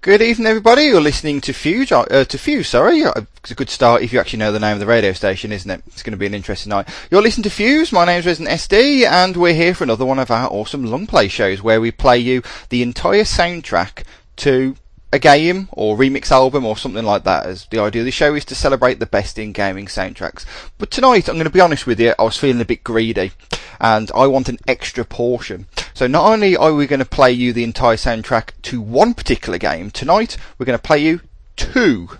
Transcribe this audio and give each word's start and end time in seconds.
Good 0.00 0.22
evening, 0.22 0.46
everybody. 0.46 0.82
You're 0.84 1.00
listening 1.00 1.40
to 1.40 1.52
Fuse. 1.52 1.90
Uh, 1.90 2.24
to 2.28 2.38
Fuse, 2.38 2.68
sorry. 2.68 3.02
Uh, 3.02 3.22
it's 3.38 3.50
a 3.50 3.54
good 3.56 3.68
start 3.68 4.00
if 4.00 4.12
you 4.12 4.20
actually 4.20 4.38
know 4.38 4.52
the 4.52 4.60
name 4.60 4.74
of 4.74 4.78
the 4.78 4.86
radio 4.86 5.12
station, 5.12 5.50
isn't 5.50 5.68
it? 5.68 5.82
It's 5.88 6.04
going 6.04 6.12
to 6.12 6.16
be 6.16 6.24
an 6.24 6.34
interesting 6.34 6.70
night. 6.70 6.88
You're 7.10 7.20
listening 7.20 7.42
to 7.42 7.50
Fuse. 7.50 7.90
My 7.90 8.04
name's 8.04 8.24
Resident 8.24 8.60
SD, 8.60 9.04
and 9.04 9.36
we're 9.36 9.54
here 9.54 9.74
for 9.74 9.82
another 9.82 10.06
one 10.06 10.20
of 10.20 10.30
our 10.30 10.48
awesome 10.52 10.84
long 10.84 11.08
play 11.08 11.26
shows 11.26 11.62
where 11.62 11.80
we 11.80 11.90
play 11.90 12.16
you 12.16 12.44
the 12.68 12.80
entire 12.80 13.24
soundtrack 13.24 14.04
to 14.36 14.76
a 15.12 15.18
game 15.18 15.68
or 15.72 15.96
remix 15.96 16.30
album 16.30 16.64
or 16.64 16.76
something 16.76 17.04
like 17.04 17.24
that 17.24 17.46
as 17.46 17.66
the 17.66 17.80
idea 17.80 18.02
of 18.02 18.06
the 18.06 18.12
show 18.12 18.36
is 18.36 18.44
to 18.44 18.54
celebrate 18.54 19.00
the 19.00 19.06
best 19.06 19.36
in 19.36 19.50
gaming 19.50 19.86
soundtracks. 19.86 20.44
But 20.78 20.92
tonight, 20.92 21.28
I'm 21.28 21.34
going 21.34 21.44
to 21.44 21.50
be 21.50 21.60
honest 21.60 21.88
with 21.88 21.98
you, 21.98 22.14
I 22.16 22.22
was 22.22 22.36
feeling 22.36 22.60
a 22.60 22.64
bit 22.64 22.84
greedy 22.84 23.32
and 23.80 24.10
I 24.14 24.26
want 24.26 24.48
an 24.48 24.58
extra 24.66 25.04
portion. 25.04 25.66
So 25.94 26.06
not 26.06 26.30
only 26.30 26.56
are 26.56 26.72
we 26.74 26.86
going 26.86 27.00
to 27.00 27.04
play 27.04 27.32
you 27.32 27.52
the 27.52 27.64
entire 27.64 27.96
soundtrack 27.96 28.50
to 28.62 28.80
one 28.80 29.14
particular 29.14 29.58
game, 29.58 29.90
tonight 29.90 30.36
we're 30.56 30.66
going 30.66 30.78
to 30.78 30.82
play 30.82 30.98
you 30.98 31.20
two 31.56 32.10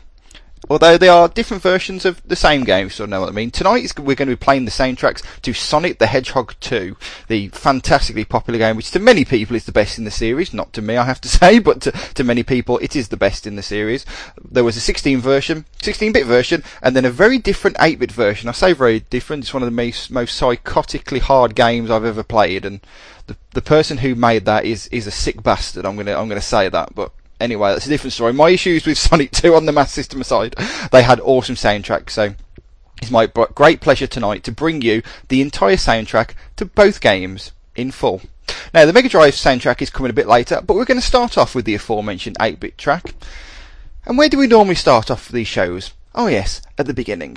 Although 0.71 0.99
they 0.99 1.09
are 1.09 1.29
different 1.29 1.63
versions 1.63 2.05
of 2.05 2.21
the 2.27 2.37
same 2.37 2.65
game, 2.65 2.91
so 2.91 3.05
you 3.05 3.11
know 3.11 3.21
what 3.21 3.31
I 3.31 3.33
mean. 3.33 3.51
Tonight 3.51 3.99
we're 3.99 4.15
going 4.15 4.29
to 4.29 4.37
be 4.37 4.37
playing 4.37 4.67
the 4.67 4.71
soundtracks 4.71 5.23
to 5.43 5.53
Sonic 5.55 5.99
the 5.99 6.07
Hedgehog 6.07 6.55
2, 6.61 6.97
the 7.29 7.49
fantastically 7.49 8.25
popular 8.25 8.59
game, 8.59 8.77
which 8.77 8.91
to 8.91 8.99
many 8.99 9.25
people 9.25 9.57
is 9.57 9.65
the 9.65 9.73
best 9.73 9.99
in 9.99 10.05
the 10.05 10.11
series. 10.11 10.53
Not 10.53 10.73
to 10.75 10.83
me, 10.83 10.97
I 10.97 11.05
have 11.05 11.21
to 11.23 11.29
say, 11.39 11.59
but 11.59 11.81
to, 11.83 11.93
to 11.93 12.25
many 12.25 12.43
people 12.43 12.79
it 12.79 12.95
is 12.95 13.09
the 13.09 13.17
best 13.17 13.47
in 13.47 13.57
the 13.57 13.63
series. 13.63 14.05
There 14.43 14.65
was 14.65 14.77
a 14.77 14.81
16 14.81 15.21
version, 15.21 15.65
16-bit 15.81 16.27
version, 16.27 16.63
and 16.83 16.95
then 16.95 17.05
a 17.05 17.11
very 17.11 17.39
different 17.39 17.77
8-bit 17.79 18.13
version. 18.13 18.49
I 18.49 18.53
say 18.53 18.73
very 18.73 19.01
different. 19.01 19.45
It's 19.45 19.55
one 19.55 19.63
of 19.63 19.67
the 19.67 19.71
most, 19.71 20.11
most 20.11 20.41
psychotically 20.41 21.21
hard 21.21 21.55
games 21.55 21.91
I've 21.91 22.05
ever 22.05 22.23
played, 22.23 22.65
and 22.65 22.81
the 23.27 23.37
the 23.53 23.63
person 23.63 23.99
who 23.99 24.15
made 24.15 24.45
that 24.47 24.65
is 24.65 24.87
is 24.89 25.07
a 25.07 25.11
sick 25.11 25.43
bastard. 25.43 25.87
I'm 25.87 25.97
gonna 25.97 26.19
I'm 26.19 26.29
gonna 26.29 26.41
say 26.41 26.69
that, 26.69 26.95
but 26.95 27.13
anyway, 27.41 27.71
that's 27.71 27.87
a 27.87 27.91
different 27.91 28.13
story. 28.13 28.33
My 28.33 28.51
issues 28.51 28.87
with 28.87 28.99
Sonic 28.99 29.31
2 29.33 29.55
on 29.55 29.67
the 29.67 29.73
Master 29.73 29.95
System 29.95 30.21
aside, 30.21 30.55
they 30.93 31.03
had 31.03 31.21
awesome 31.21 31.55
soundtracks, 31.55 32.11
so 32.11 32.35
it's 33.01 33.11
my 33.11 33.27
great 33.27 33.81
pleasure 33.81 34.07
tonight 34.07 34.43
to 34.45 34.53
bring 34.53 34.83
you 34.83 35.03
the 35.29 35.41
entire 35.41 35.77
soundtrack 35.77 36.31
to 36.57 36.65
both 36.65 37.01
games 37.01 37.53
in 37.77 37.91
full. 37.91 38.23
Now, 38.75 38.87
the 38.87 38.93
Mega 38.93 39.09
Drive 39.09 39.35
soundtrack 39.35 39.81
is 39.83 39.91
coming 39.91 40.11
a 40.11 40.15
bit 40.15 40.27
later, 40.27 40.61
but 40.65 40.75
we're 40.75 40.85
going 40.85 41.01
to 41.01 41.07
start 41.07 41.39
off 41.39 41.55
with 41.55 41.65
the 41.65 41.75
aforementioned 41.75 42.39
8-bit 42.39 42.77
track. 42.77 43.15
And 44.05 44.19
where 44.19 44.29
do 44.29 44.39
we 44.39 44.47
normally 44.47 44.75
start 44.75 45.11
off 45.11 45.29
these 45.29 45.49
shows? 45.49 45.93
Oh 46.15 46.27
yes, 46.27 46.63
at 46.79 46.87
the 46.87 46.95
beginning. 46.95 47.37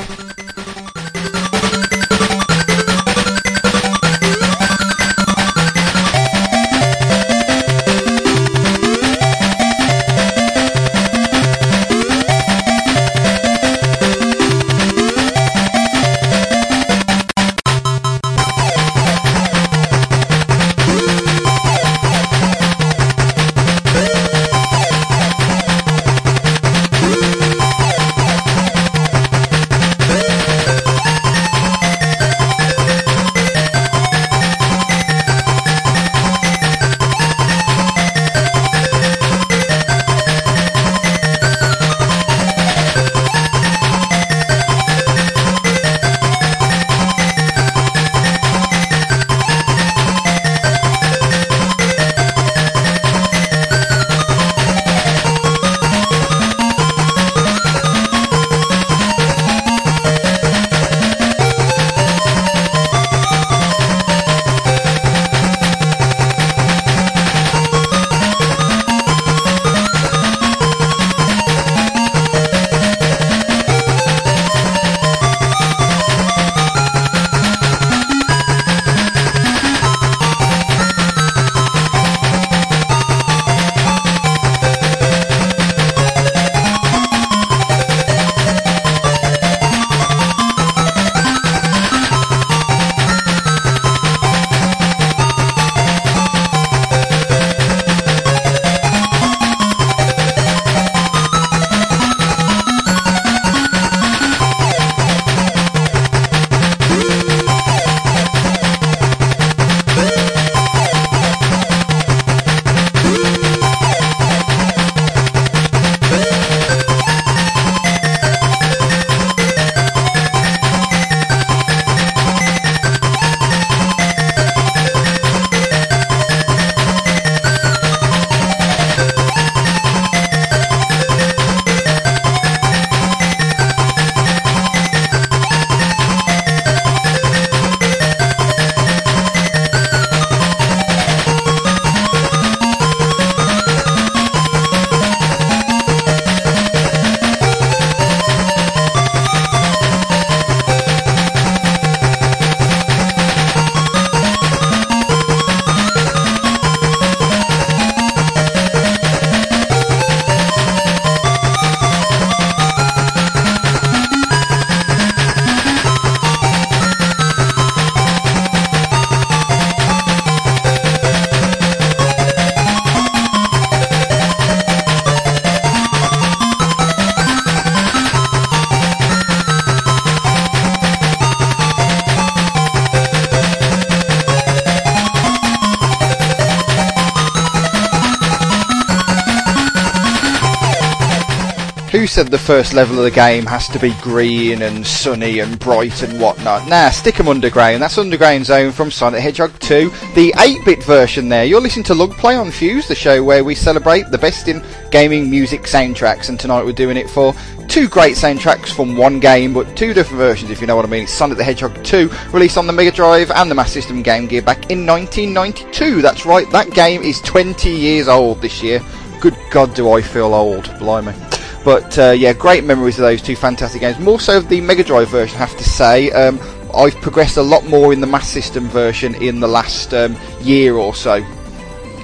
First 192.45 192.73
level 192.73 192.97
of 192.97 193.05
the 193.05 193.11
game 193.11 193.45
has 193.45 193.69
to 193.69 193.79
be 193.79 193.93
green 194.01 194.61
and 194.63 194.85
sunny 194.85 195.39
and 195.39 195.57
bright 195.57 196.03
and 196.03 196.19
whatnot. 196.19 196.67
Nah, 196.67 196.89
stick 196.89 197.17
'em 197.17 197.29
underground. 197.29 197.81
That's 197.81 197.97
Underground 197.97 198.45
Zone 198.45 198.71
from 198.73 198.91
Sonic 198.91 199.19
the 199.19 199.21
Hedgehog 199.21 199.51
2, 199.59 199.91
the 200.15 200.33
8-bit 200.37 200.83
version 200.83 201.29
there. 201.29 201.45
You're 201.45 201.61
listening 201.61 201.85
to 201.85 201.93
Long 201.93 202.11
Play 202.11 202.35
on 202.35 202.49
Fuse, 202.49 202.87
the 202.87 202.95
show 202.95 203.23
where 203.23 203.43
we 203.43 203.55
celebrate 203.55 204.09
the 204.09 204.17
best 204.17 204.47
in 204.47 204.63
gaming 204.89 205.29
music 205.29 205.63
soundtracks, 205.63 206.29
and 206.29 206.39
tonight 206.39 206.65
we're 206.65 206.71
doing 206.71 206.97
it 206.97 207.09
for 207.09 207.33
two 207.67 207.87
great 207.87 208.15
soundtracks 208.17 208.69
from 208.69 208.97
one 208.97 209.19
game, 209.19 209.53
but 209.53 209.77
two 209.77 209.93
different 209.93 210.17
versions, 210.17 210.49
if 210.49 210.59
you 210.59 210.67
know 210.67 210.75
what 210.75 210.83
I 210.83 210.89
mean. 210.89 211.03
It's 211.03 211.13
Sonic 211.13 211.37
the 211.37 211.43
Hedgehog 211.43 211.83
2, 211.83 212.09
released 212.33 212.57
on 212.57 212.67
the 212.67 212.73
Mega 212.73 212.91
Drive 212.91 213.31
and 213.31 213.51
the 213.51 213.55
Master 213.55 213.79
System 213.79 214.01
Game 214.01 214.25
Gear 214.25 214.41
back 214.41 214.71
in 214.71 214.85
1992. 214.85 216.01
That's 216.01 216.25
right, 216.25 216.49
that 216.51 216.71
game 216.71 217.03
is 217.03 217.21
20 217.21 217.69
years 217.69 218.07
old 218.07 218.41
this 218.41 218.63
year. 218.63 218.81
good 219.19 219.37
God, 219.51 219.75
do 219.75 219.91
I 219.93 220.01
feel 220.01 220.33
old, 220.33 220.77
blimey. 220.79 221.13
But 221.63 221.97
uh, 221.97 222.11
yeah, 222.11 222.33
great 222.33 222.63
memories 222.63 222.97
of 222.97 223.03
those 223.03 223.21
two 223.21 223.35
fantastic 223.35 223.81
games. 223.81 223.99
More 223.99 224.19
so 224.19 224.39
the 224.39 224.61
Mega 224.61 224.83
Drive 224.83 225.09
version, 225.09 225.35
I 225.37 225.39
have 225.39 225.57
to 225.57 225.63
say. 225.63 226.11
Um, 226.11 226.39
I've 226.73 226.95
progressed 227.01 227.37
a 227.37 227.41
lot 227.41 227.65
more 227.65 227.93
in 227.93 228.01
the 228.01 228.07
Master 228.07 228.41
System 228.41 228.67
version 228.67 229.15
in 229.15 229.39
the 229.39 229.47
last 229.47 229.93
um, 229.93 230.15
year 230.41 230.75
or 230.75 230.95
so 230.95 231.23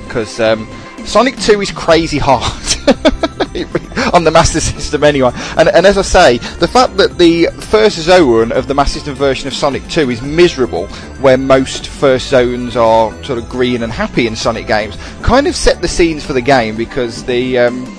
because 0.08 0.40
um, 0.40 0.68
Sonic 1.06 1.38
2 1.38 1.62
is 1.62 1.72
crazy 1.72 2.18
hard 2.18 2.44
on 4.14 4.24
the 4.24 4.32
Master 4.32 4.60
System 4.60 5.04
anyway. 5.04 5.32
And, 5.58 5.70
and, 5.70 5.86
as 5.86 5.98
I 5.98 6.02
say, 6.02 6.38
the 6.58 6.68
fact 6.68 6.98
that 6.98 7.18
the 7.18 7.48
first 7.60 7.98
zone 7.98 8.52
of 8.52 8.68
the 8.68 8.74
Master 8.74 8.96
System 8.96 9.16
version 9.16 9.48
of 9.48 9.54
Sonic 9.54 9.88
2 9.90 10.10
is 10.10 10.22
miserable, 10.22 10.88
where 11.20 11.38
most 11.38 11.88
first 11.88 12.30
zones 12.30 12.76
are 12.76 13.12
sort 13.24 13.38
of 13.40 13.50
green 13.50 13.84
and 13.84 13.92
happy 13.92 14.28
in 14.28 14.36
Sonic 14.36 14.68
games, 14.68 14.98
kind 15.22 15.48
of 15.48 15.56
set 15.56 15.82
the 15.82 15.88
scenes 15.88 16.26
for 16.26 16.34
the 16.34 16.42
game 16.42 16.76
because 16.76 17.24
the 17.26 17.60
um, 17.60 17.97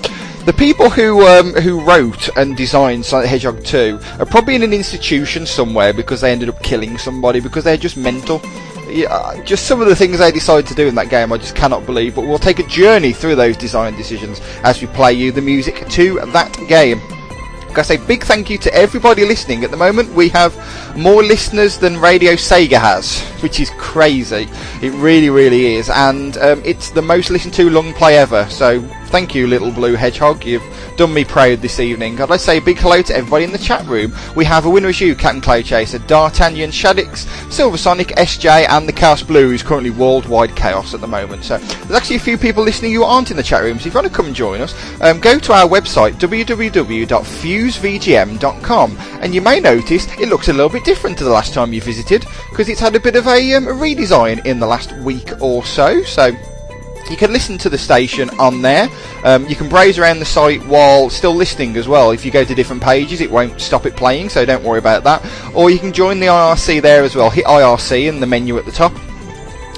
the 0.49 0.53
people 0.53 0.89
who 0.89 1.27
um, 1.27 1.53
who 1.53 1.79
wrote 1.79 2.27
and 2.35 2.57
designed 2.57 3.05
Sonic 3.05 3.25
the 3.25 3.29
Hedgehog 3.29 3.63
2 3.63 3.99
are 4.17 4.25
probably 4.25 4.55
in 4.55 4.63
an 4.63 4.73
institution 4.73 5.45
somewhere 5.45 5.93
because 5.93 6.21
they 6.21 6.31
ended 6.31 6.49
up 6.49 6.59
killing 6.63 6.97
somebody 6.97 7.39
because 7.39 7.63
they're 7.63 7.77
just 7.77 7.97
mental. 7.97 8.41
Yeah, 8.87 9.39
just 9.43 9.67
some 9.67 9.79
of 9.79 9.87
the 9.87 9.95
things 9.95 10.17
they 10.17 10.31
decided 10.31 10.65
to 10.65 10.73
do 10.73 10.87
in 10.87 10.95
that 10.95 11.11
game, 11.11 11.31
I 11.31 11.37
just 11.37 11.55
cannot 11.55 11.85
believe. 11.85 12.15
But 12.15 12.25
we'll 12.25 12.39
take 12.39 12.57
a 12.57 12.65
journey 12.65 13.13
through 13.13 13.35
those 13.35 13.57
design 13.57 13.95
decisions 13.95 14.41
as 14.63 14.81
we 14.81 14.87
play 14.87 15.13
you 15.13 15.31
the 15.31 15.39
music 15.39 15.87
to 15.87 16.19
that 16.33 16.51
game. 16.67 16.99
I 17.75 17.83
say 17.83 17.97
big 17.97 18.23
thank 18.23 18.49
you 18.49 18.57
to 18.57 18.73
everybody 18.73 19.25
listening. 19.25 19.63
At 19.63 19.69
the 19.69 19.77
moment, 19.77 20.11
we 20.15 20.29
have 20.29 20.57
more 20.97 21.21
listeners 21.21 21.77
than 21.77 21.99
Radio 21.99 22.31
Sega 22.31 22.79
has, 22.81 23.21
which 23.43 23.59
is 23.59 23.69
crazy. 23.77 24.49
It 24.81 24.93
really, 24.93 25.29
really 25.29 25.75
is, 25.75 25.91
and 25.91 26.35
um, 26.39 26.63
it's 26.65 26.89
the 26.89 27.03
most 27.03 27.29
listened 27.29 27.53
to 27.53 27.69
long 27.69 27.93
play 27.93 28.17
ever. 28.17 28.49
So 28.49 28.81
Thank 29.09 29.33
you, 29.33 29.47
little 29.47 29.71
blue 29.71 29.95
hedgehog. 29.95 30.45
You've 30.45 30.61
done 30.95 31.11
me 31.11 31.25
proud 31.25 31.61
this 31.61 31.79
evening. 31.79 32.21
I'd 32.21 32.29
like 32.29 32.39
to 32.39 32.45
say 32.45 32.59
a 32.59 32.61
big 32.61 32.77
hello 32.77 33.01
to 33.01 33.15
everybody 33.15 33.43
in 33.43 33.51
the 33.51 33.57
chat 33.57 33.83
room. 33.87 34.13
We 34.35 34.45
have 34.45 34.67
a 34.67 34.69
winner 34.69 34.89
as 34.89 35.01
you, 35.01 35.15
Captain 35.15 35.41
Cloud 35.41 35.65
Chaser, 35.65 35.97
D'Artagnan, 35.97 36.69
Shadix, 36.69 37.25
Silver 37.51 37.77
Sonic, 37.77 38.09
SJ, 38.09 38.69
and 38.69 38.87
the 38.87 38.93
Chaos 38.93 39.23
Blue, 39.23 39.49
who's 39.49 39.63
currently 39.63 39.89
worldwide 39.89 40.55
chaos 40.55 40.93
at 40.93 41.01
the 41.01 41.07
moment. 41.07 41.43
So 41.43 41.57
there's 41.57 41.89
actually 41.91 42.17
a 42.17 42.19
few 42.19 42.37
people 42.37 42.63
listening 42.63 42.93
who 42.93 43.03
aren't 43.03 43.31
in 43.31 43.37
the 43.37 43.41
chat 43.41 43.63
room. 43.63 43.79
So 43.79 43.87
if 43.87 43.93
you 43.93 43.99
want 43.99 44.05
to 44.05 44.13
come 44.13 44.27
and 44.27 44.35
join 44.35 44.61
us, 44.61 44.75
um, 45.01 45.19
go 45.19 45.39
to 45.39 45.53
our 45.53 45.67
website 45.67 46.13
www.fusevgm.com, 46.13 48.97
and 49.21 49.33
you 49.33 49.41
may 49.41 49.59
notice 49.59 50.05
it 50.19 50.29
looks 50.29 50.49
a 50.49 50.53
little 50.53 50.69
bit 50.69 50.85
different 50.85 51.17
to 51.17 51.23
the 51.23 51.31
last 51.31 51.55
time 51.55 51.73
you 51.73 51.81
visited 51.81 52.27
because 52.51 52.69
it's 52.69 52.79
had 52.79 52.95
a 52.95 52.99
bit 52.99 53.15
of 53.15 53.25
a, 53.25 53.55
um, 53.55 53.67
a 53.67 53.71
redesign 53.71 54.45
in 54.45 54.59
the 54.59 54.67
last 54.67 54.91
week 54.97 55.31
or 55.41 55.65
so. 55.65 56.03
So 56.03 56.37
you 57.09 57.17
can 57.17 57.33
listen 57.33 57.57
to 57.59 57.69
the 57.69 57.77
station 57.77 58.29
on 58.39 58.61
there. 58.61 58.89
Um, 59.23 59.47
you 59.47 59.55
can 59.55 59.69
browse 59.69 59.97
around 59.97 60.19
the 60.19 60.25
site 60.25 60.63
while 60.65 61.09
still 61.09 61.33
listening 61.33 61.75
as 61.77 61.87
well. 61.87 62.11
If 62.11 62.25
you 62.25 62.31
go 62.31 62.43
to 62.43 62.55
different 62.55 62.81
pages, 62.81 63.21
it 63.21 63.31
won't 63.31 63.59
stop 63.59 63.85
it 63.85 63.95
playing, 63.95 64.29
so 64.29 64.45
don't 64.45 64.63
worry 64.63 64.79
about 64.79 65.03
that. 65.03 65.25
Or 65.55 65.69
you 65.69 65.79
can 65.79 65.91
join 65.91 66.19
the 66.19 66.27
IRC 66.27 66.81
there 66.81 67.03
as 67.03 67.15
well. 67.15 67.29
Hit 67.29 67.45
IRC 67.45 68.07
in 68.07 68.19
the 68.19 68.27
menu 68.27 68.57
at 68.57 68.65
the 68.65 68.71
top. 68.71 68.93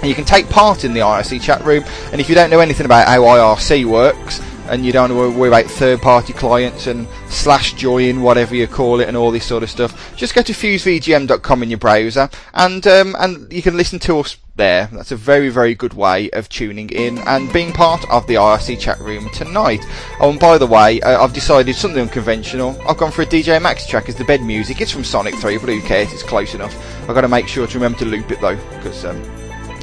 And 0.01 0.09
you 0.09 0.15
can 0.15 0.25
take 0.25 0.49
part 0.49 0.83
in 0.83 0.93
the 0.93 1.01
IRC 1.01 1.41
chat 1.41 1.63
room. 1.63 1.83
And 2.11 2.19
if 2.19 2.27
you 2.27 2.35
don't 2.35 2.49
know 2.49 2.59
anything 2.59 2.85
about 2.85 3.07
how 3.07 3.21
IRC 3.21 3.85
works, 3.85 4.41
and 4.71 4.85
you 4.85 4.93
don't 4.93 5.13
worry 5.15 5.49
about 5.49 5.65
third-party 5.65 6.31
clients 6.31 6.87
and 6.87 7.05
slash 7.27 7.73
join, 7.73 8.21
whatever 8.21 8.55
you 8.55 8.67
call 8.67 9.01
it, 9.01 9.07
and 9.09 9.17
all 9.17 9.29
this 9.29 9.45
sort 9.45 9.63
of 9.63 9.69
stuff. 9.69 10.15
Just 10.15 10.33
go 10.33 10.41
to 10.41 10.53
fusevgm.com 10.53 11.63
in 11.63 11.69
your 11.69 11.77
browser, 11.77 12.29
and 12.53 12.87
um, 12.87 13.15
and 13.19 13.51
you 13.51 13.61
can 13.61 13.75
listen 13.75 13.99
to 13.99 14.19
us 14.19 14.37
there. 14.61 14.87
That's 14.91 15.11
a 15.11 15.15
very, 15.15 15.49
very 15.49 15.73
good 15.73 15.95
way 15.95 16.29
of 16.29 16.47
tuning 16.47 16.91
in 16.91 17.17
and 17.17 17.51
being 17.51 17.73
part 17.73 18.07
of 18.11 18.27
the 18.27 18.35
IRC 18.35 18.79
chat 18.79 18.99
room 18.99 19.27
tonight. 19.31 19.83
Oh, 20.19 20.29
and 20.29 20.39
by 20.39 20.59
the 20.59 20.67
way, 20.67 21.01
uh, 21.01 21.19
I've 21.19 21.33
decided 21.33 21.75
something 21.75 21.99
unconventional. 21.99 22.79
I've 22.87 22.97
gone 22.97 23.09
for 23.11 23.23
a 23.23 23.25
DJ 23.25 23.59
Max 23.59 23.87
track 23.87 24.07
as 24.07 24.13
the 24.15 24.23
bed 24.23 24.43
music. 24.43 24.79
It's 24.79 24.91
from 24.91 25.03
Sonic 25.03 25.33
3, 25.33 25.57
but 25.57 25.69
who 25.69 25.81
cares? 25.81 26.13
It's 26.13 26.21
close 26.21 26.53
enough. 26.53 26.75
I've 27.09 27.15
got 27.15 27.21
to 27.21 27.27
make 27.27 27.47
sure 27.47 27.65
to 27.65 27.73
remember 27.73 27.97
to 27.99 28.05
loop 28.05 28.29
it 28.29 28.39
though, 28.39 28.55
because 28.75 29.03
um, 29.03 29.19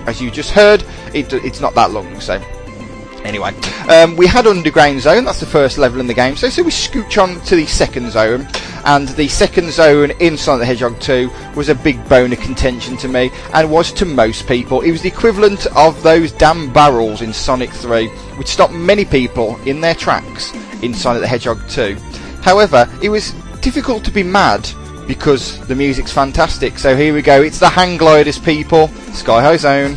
as 0.06 0.22
you 0.22 0.30
just 0.30 0.52
heard, 0.52 0.84
it, 1.12 1.32
it's 1.32 1.60
not 1.60 1.75
that 1.75 1.90
long, 1.90 2.20
so 2.20 2.40
Anyway, 3.24 3.52
um, 3.88 4.16
we 4.16 4.26
had 4.26 4.46
Underground 4.46 5.00
Zone, 5.00 5.24
that's 5.24 5.40
the 5.40 5.46
first 5.46 5.76
level 5.76 6.00
in 6.00 6.06
the 6.06 6.14
game, 6.14 6.36
so, 6.36 6.48
so 6.48 6.62
we 6.62 6.70
scooch 6.70 7.20
on 7.22 7.40
to 7.42 7.56
the 7.56 7.66
second 7.66 8.10
zone, 8.10 8.46
and 8.84 9.08
the 9.08 9.28
second 9.28 9.70
zone 9.70 10.12
in 10.20 10.36
Sonic 10.36 10.60
the 10.60 10.66
Hedgehog 10.66 10.98
2 11.00 11.30
was 11.54 11.68
a 11.68 11.74
big 11.74 12.06
bone 12.08 12.32
of 12.32 12.40
contention 12.40 12.96
to 12.98 13.08
me, 13.08 13.30
and 13.52 13.70
was 13.70 13.92
to 13.92 14.04
most 14.04 14.46
people. 14.46 14.80
It 14.82 14.92
was 14.92 15.02
the 15.02 15.08
equivalent 15.08 15.66
of 15.76 16.02
those 16.02 16.32
damn 16.32 16.72
barrels 16.72 17.22
in 17.22 17.32
Sonic 17.32 17.70
3, 17.70 18.08
which 18.36 18.48
stopped 18.48 18.72
many 18.72 19.04
people 19.04 19.58
in 19.66 19.80
their 19.80 19.94
tracks 19.94 20.52
in 20.82 20.94
Sonic 20.94 21.22
the 21.22 21.28
Hedgehog 21.28 21.68
2. 21.68 21.96
However, 22.42 22.88
it 23.02 23.08
was 23.08 23.32
difficult 23.60 24.04
to 24.04 24.10
be 24.10 24.22
mad 24.22 24.68
because 25.06 25.58
the 25.66 25.74
music's 25.74 26.12
fantastic, 26.12 26.78
so 26.78 26.94
here 26.94 27.14
we 27.14 27.22
go, 27.22 27.42
it's 27.42 27.58
the 27.58 27.68
Hang 27.68 27.96
Gliders 27.98 28.38
people, 28.38 28.88
Sky 29.12 29.42
High 29.42 29.56
Zone. 29.56 29.96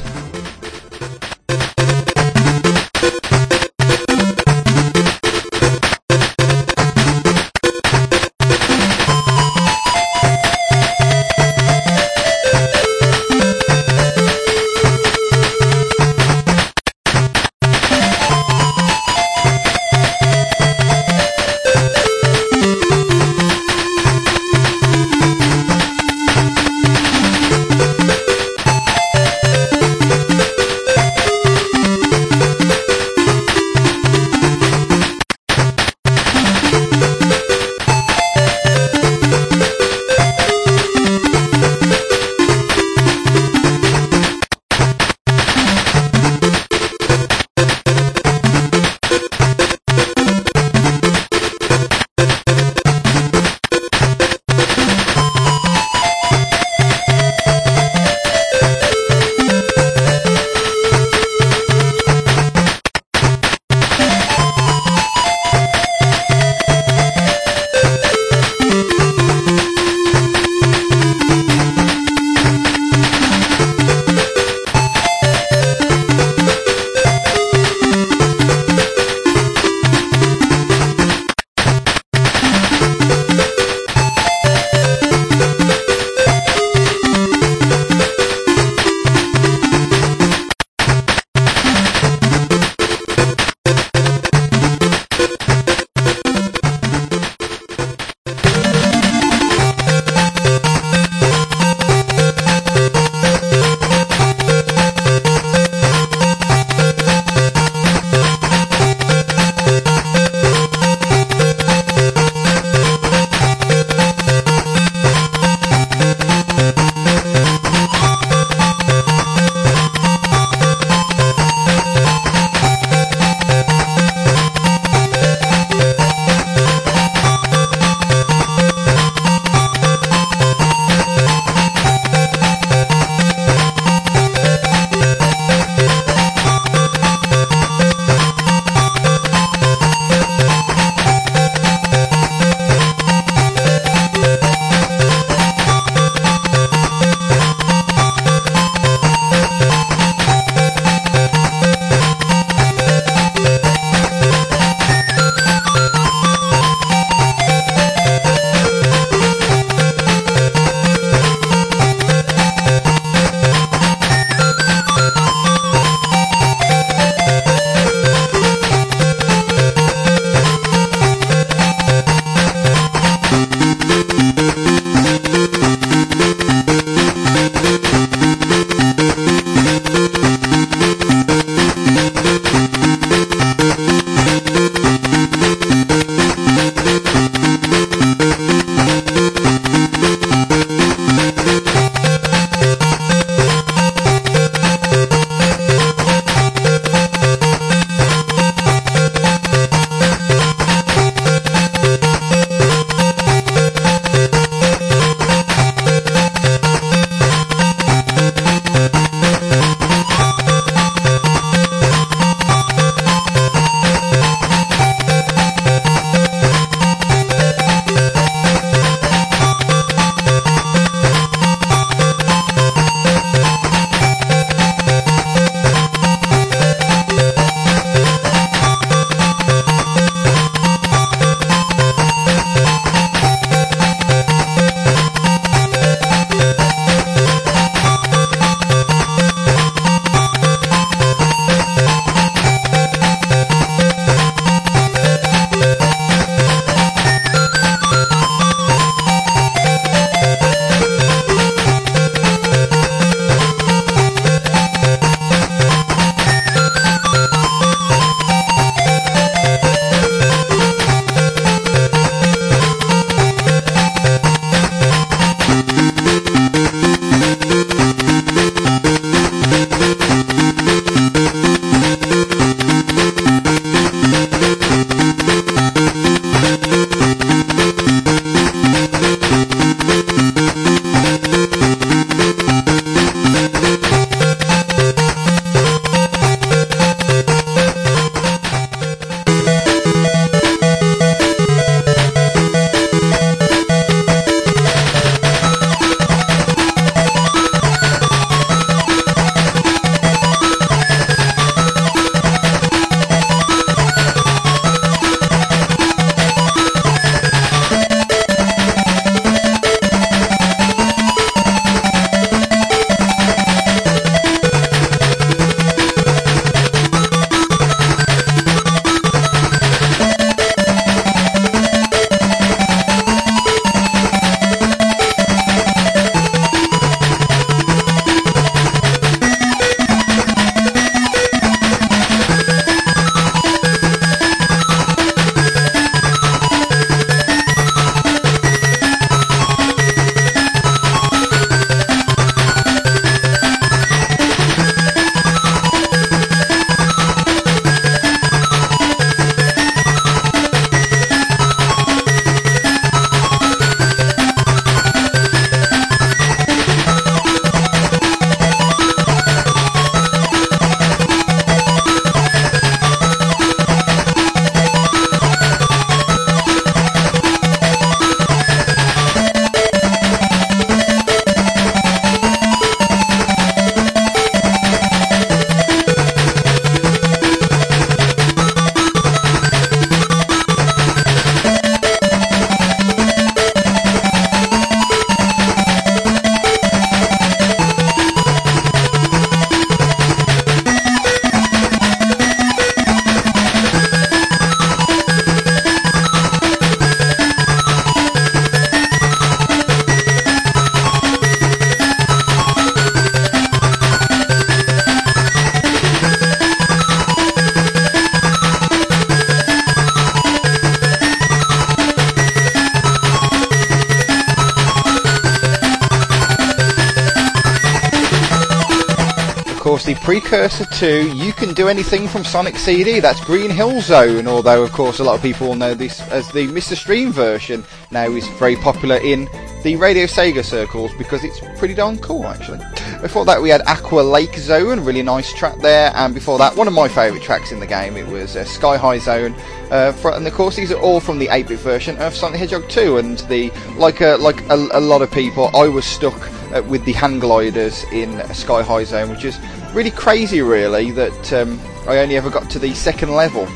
Can 421.52 421.66
Do 421.66 421.68
Anything 421.68 422.08
from 422.08 422.24
Sonic 422.24 422.56
CD. 422.56 423.02
That's 423.02 423.20
Green 423.26 423.50
Hill 423.50 423.82
Zone, 423.82 424.26
although 424.26 424.64
of 424.64 424.72
course 424.72 425.00
a 425.00 425.04
lot 425.04 425.16
of 425.16 425.22
people 425.22 425.50
will 425.50 425.56
know 425.56 425.74
this 425.74 426.00
as 426.04 426.32
the 426.32 426.48
Mr. 426.48 426.78
Stream 426.78 427.12
version 427.12 427.66
now 427.92 428.06
is 428.06 428.26
very 428.40 428.56
popular 428.56 428.96
in 428.96 429.28
the 429.62 429.76
Radio 429.76 430.06
Sega 430.06 430.46
circles 430.46 430.94
because 430.98 431.26
it's 431.26 431.42
pretty 431.60 431.74
darn 431.74 431.98
cool 431.98 432.26
actually. 432.26 432.60
Before 433.02 433.26
that 433.26 433.42
we 433.42 433.50
had 433.50 433.62
Aqua 433.64 434.00
Lake 434.00 434.36
Zone, 434.36 434.80
really 434.86 435.02
nice 435.02 435.34
track 435.34 435.58
there, 435.60 435.92
and 435.94 436.14
before 436.14 436.38
that 436.38 436.56
one 436.56 436.70
of 436.70 436.74
my 436.74 436.88
favourite 436.88 437.22
tracks 437.22 437.52
in 437.52 437.60
the 437.60 437.68
game, 437.68 437.98
it 437.98 438.08
was 438.08 438.38
uh, 438.38 438.46
Sky 438.46 438.78
High 438.78 439.00
Zone, 439.00 439.36
uh, 439.72 439.92
for, 439.92 440.12
and 440.12 440.26
of 440.26 440.34
course 440.34 440.56
these 440.56 440.72
are 440.72 440.80
all 440.80 441.02
from 441.02 441.20
the 441.20 441.28
8-bit 441.28 441.60
version 441.60 441.98
of 441.98 442.16
Sonic 442.16 442.40
Hedgehog 442.40 442.70
2, 442.70 442.98
and 442.98 443.18
the 443.28 443.52
like 443.76 444.00
a, 444.00 444.16
like 444.22 444.40
a, 444.50 444.56
a 444.72 444.80
lot 444.80 445.02
of 445.02 445.12
people, 445.12 445.52
I 445.54 445.68
was 445.68 445.84
stuck 445.84 446.18
uh, 446.54 446.64
with 446.64 446.84
the 446.86 446.94
hang 446.94 447.20
gliders 447.20 447.84
in 447.92 448.22
Sky 448.34 448.62
High 448.62 448.84
Zone, 448.84 449.10
which 449.10 449.26
is 449.26 449.40
really 449.74 449.92
crazy, 449.92 450.42
really, 450.42 450.92
that 450.92 451.34
um, 451.34 451.60
I 451.88 452.00
only 452.00 452.18
ever 452.18 452.30
got 452.30 452.50
to 452.52 452.60
the 452.60 452.74
second 452.74 453.12
level 453.12 453.48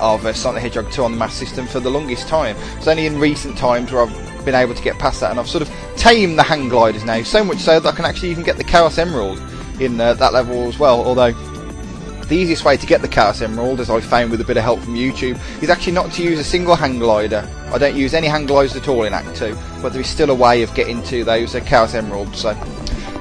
of 0.00 0.26
uh, 0.26 0.32
Sonic 0.32 0.62
the 0.62 0.68
Hedgehog 0.68 0.92
2 0.92 1.04
on 1.04 1.12
the 1.12 1.18
Master 1.18 1.46
System 1.46 1.66
for 1.66 1.80
the 1.80 1.90
longest 1.90 2.28
time. 2.28 2.56
It's 2.76 2.88
only 2.88 3.06
in 3.06 3.18
recent 3.18 3.56
times 3.56 3.92
where 3.92 4.02
I've 4.02 4.44
been 4.44 4.54
able 4.54 4.74
to 4.74 4.82
get 4.82 4.98
past 4.98 5.20
that, 5.20 5.30
and 5.30 5.38
I've 5.38 5.48
sort 5.48 5.62
of 5.62 5.70
tamed 5.96 6.38
the 6.38 6.42
hang 6.42 6.68
gliders 6.68 7.04
now, 7.04 7.22
so 7.22 7.44
much 7.44 7.58
so 7.58 7.78
that 7.78 7.88
I 7.88 7.94
can 7.94 8.04
actually 8.04 8.30
even 8.30 8.42
get 8.42 8.56
the 8.56 8.64
Chaos 8.64 8.98
Emerald 8.98 9.40
in 9.80 10.00
uh, 10.00 10.14
that 10.14 10.32
level 10.32 10.68
as 10.68 10.78
well. 10.78 11.04
Although 11.04 11.32
the 12.32 12.38
easiest 12.38 12.64
way 12.64 12.78
to 12.78 12.86
get 12.86 13.02
the 13.02 13.08
Chaos 13.08 13.42
Emerald, 13.42 13.78
as 13.78 13.90
I 13.90 14.00
found 14.00 14.30
with 14.30 14.40
a 14.40 14.44
bit 14.44 14.56
of 14.56 14.62
help 14.62 14.80
from 14.80 14.94
YouTube, 14.94 15.38
is 15.62 15.68
actually 15.68 15.92
not 15.92 16.10
to 16.12 16.22
use 16.22 16.38
a 16.38 16.44
single 16.44 16.74
hang 16.74 16.98
glider. 16.98 17.46
I 17.66 17.76
don't 17.76 17.94
use 17.94 18.14
any 18.14 18.26
hang 18.26 18.46
gliders 18.46 18.74
at 18.74 18.88
all 18.88 19.04
in 19.04 19.12
Act 19.12 19.36
2, 19.36 19.54
but 19.82 19.92
there 19.92 20.00
is 20.00 20.08
still 20.08 20.30
a 20.30 20.34
way 20.34 20.62
of 20.62 20.74
getting 20.74 21.02
to 21.04 21.24
those 21.24 21.54
uh, 21.54 21.60
Chaos 21.60 21.92
Emeralds. 21.94 22.40
So 22.40 22.54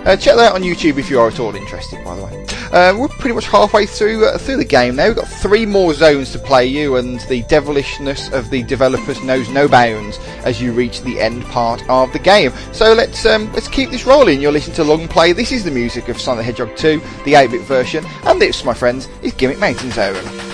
uh, 0.05 0.17
check 0.17 0.35
that 0.35 0.49
out 0.49 0.55
on 0.55 0.61
YouTube 0.61 0.97
if 0.97 1.09
you 1.09 1.19
are 1.19 1.29
at 1.29 1.39
all 1.39 1.55
interested, 1.55 2.03
by 2.03 2.15
the 2.15 2.25
way. 2.25 2.45
Uh, 2.71 2.97
we're 2.97 3.07
pretty 3.07 3.33
much 3.35 3.45
halfway 3.45 3.85
through 3.85 4.25
uh, 4.25 4.37
through 4.37 4.57
the 4.57 4.65
game 4.65 4.95
now. 4.95 5.07
We've 5.07 5.15
got 5.15 5.27
three 5.27 5.65
more 5.65 5.93
zones 5.93 6.31
to 6.31 6.39
play 6.39 6.65
you, 6.65 6.97
and 6.97 7.19
the 7.21 7.43
devilishness 7.43 8.31
of 8.31 8.49
the 8.49 8.63
developers 8.63 9.21
knows 9.23 9.47
no 9.49 9.67
bounds 9.67 10.17
as 10.43 10.61
you 10.61 10.73
reach 10.73 11.01
the 11.01 11.19
end 11.19 11.43
part 11.45 11.87
of 11.89 12.11
the 12.13 12.19
game. 12.19 12.51
So 12.73 12.93
let's 12.93 13.25
um, 13.25 13.51
let's 13.53 13.67
keep 13.67 13.89
this 13.89 14.05
rolling. 14.05 14.41
You're 14.41 14.51
listening 14.51 14.75
to 14.77 14.83
Long 14.83 15.07
Play. 15.07 15.33
This 15.33 15.51
is 15.51 15.63
the 15.63 15.71
music 15.71 16.09
of 16.09 16.19
Sonic 16.19 16.41
the 16.41 16.45
Hedgehog 16.45 16.75
2, 16.75 16.99
the 17.23 17.33
8-bit 17.33 17.61
version, 17.61 18.03
and 18.23 18.41
this, 18.41 18.65
my 18.65 18.73
friends, 18.73 19.07
is 19.21 19.31
Gimmick 19.33 19.59
Mountain 19.59 19.91
Zone. 19.91 20.50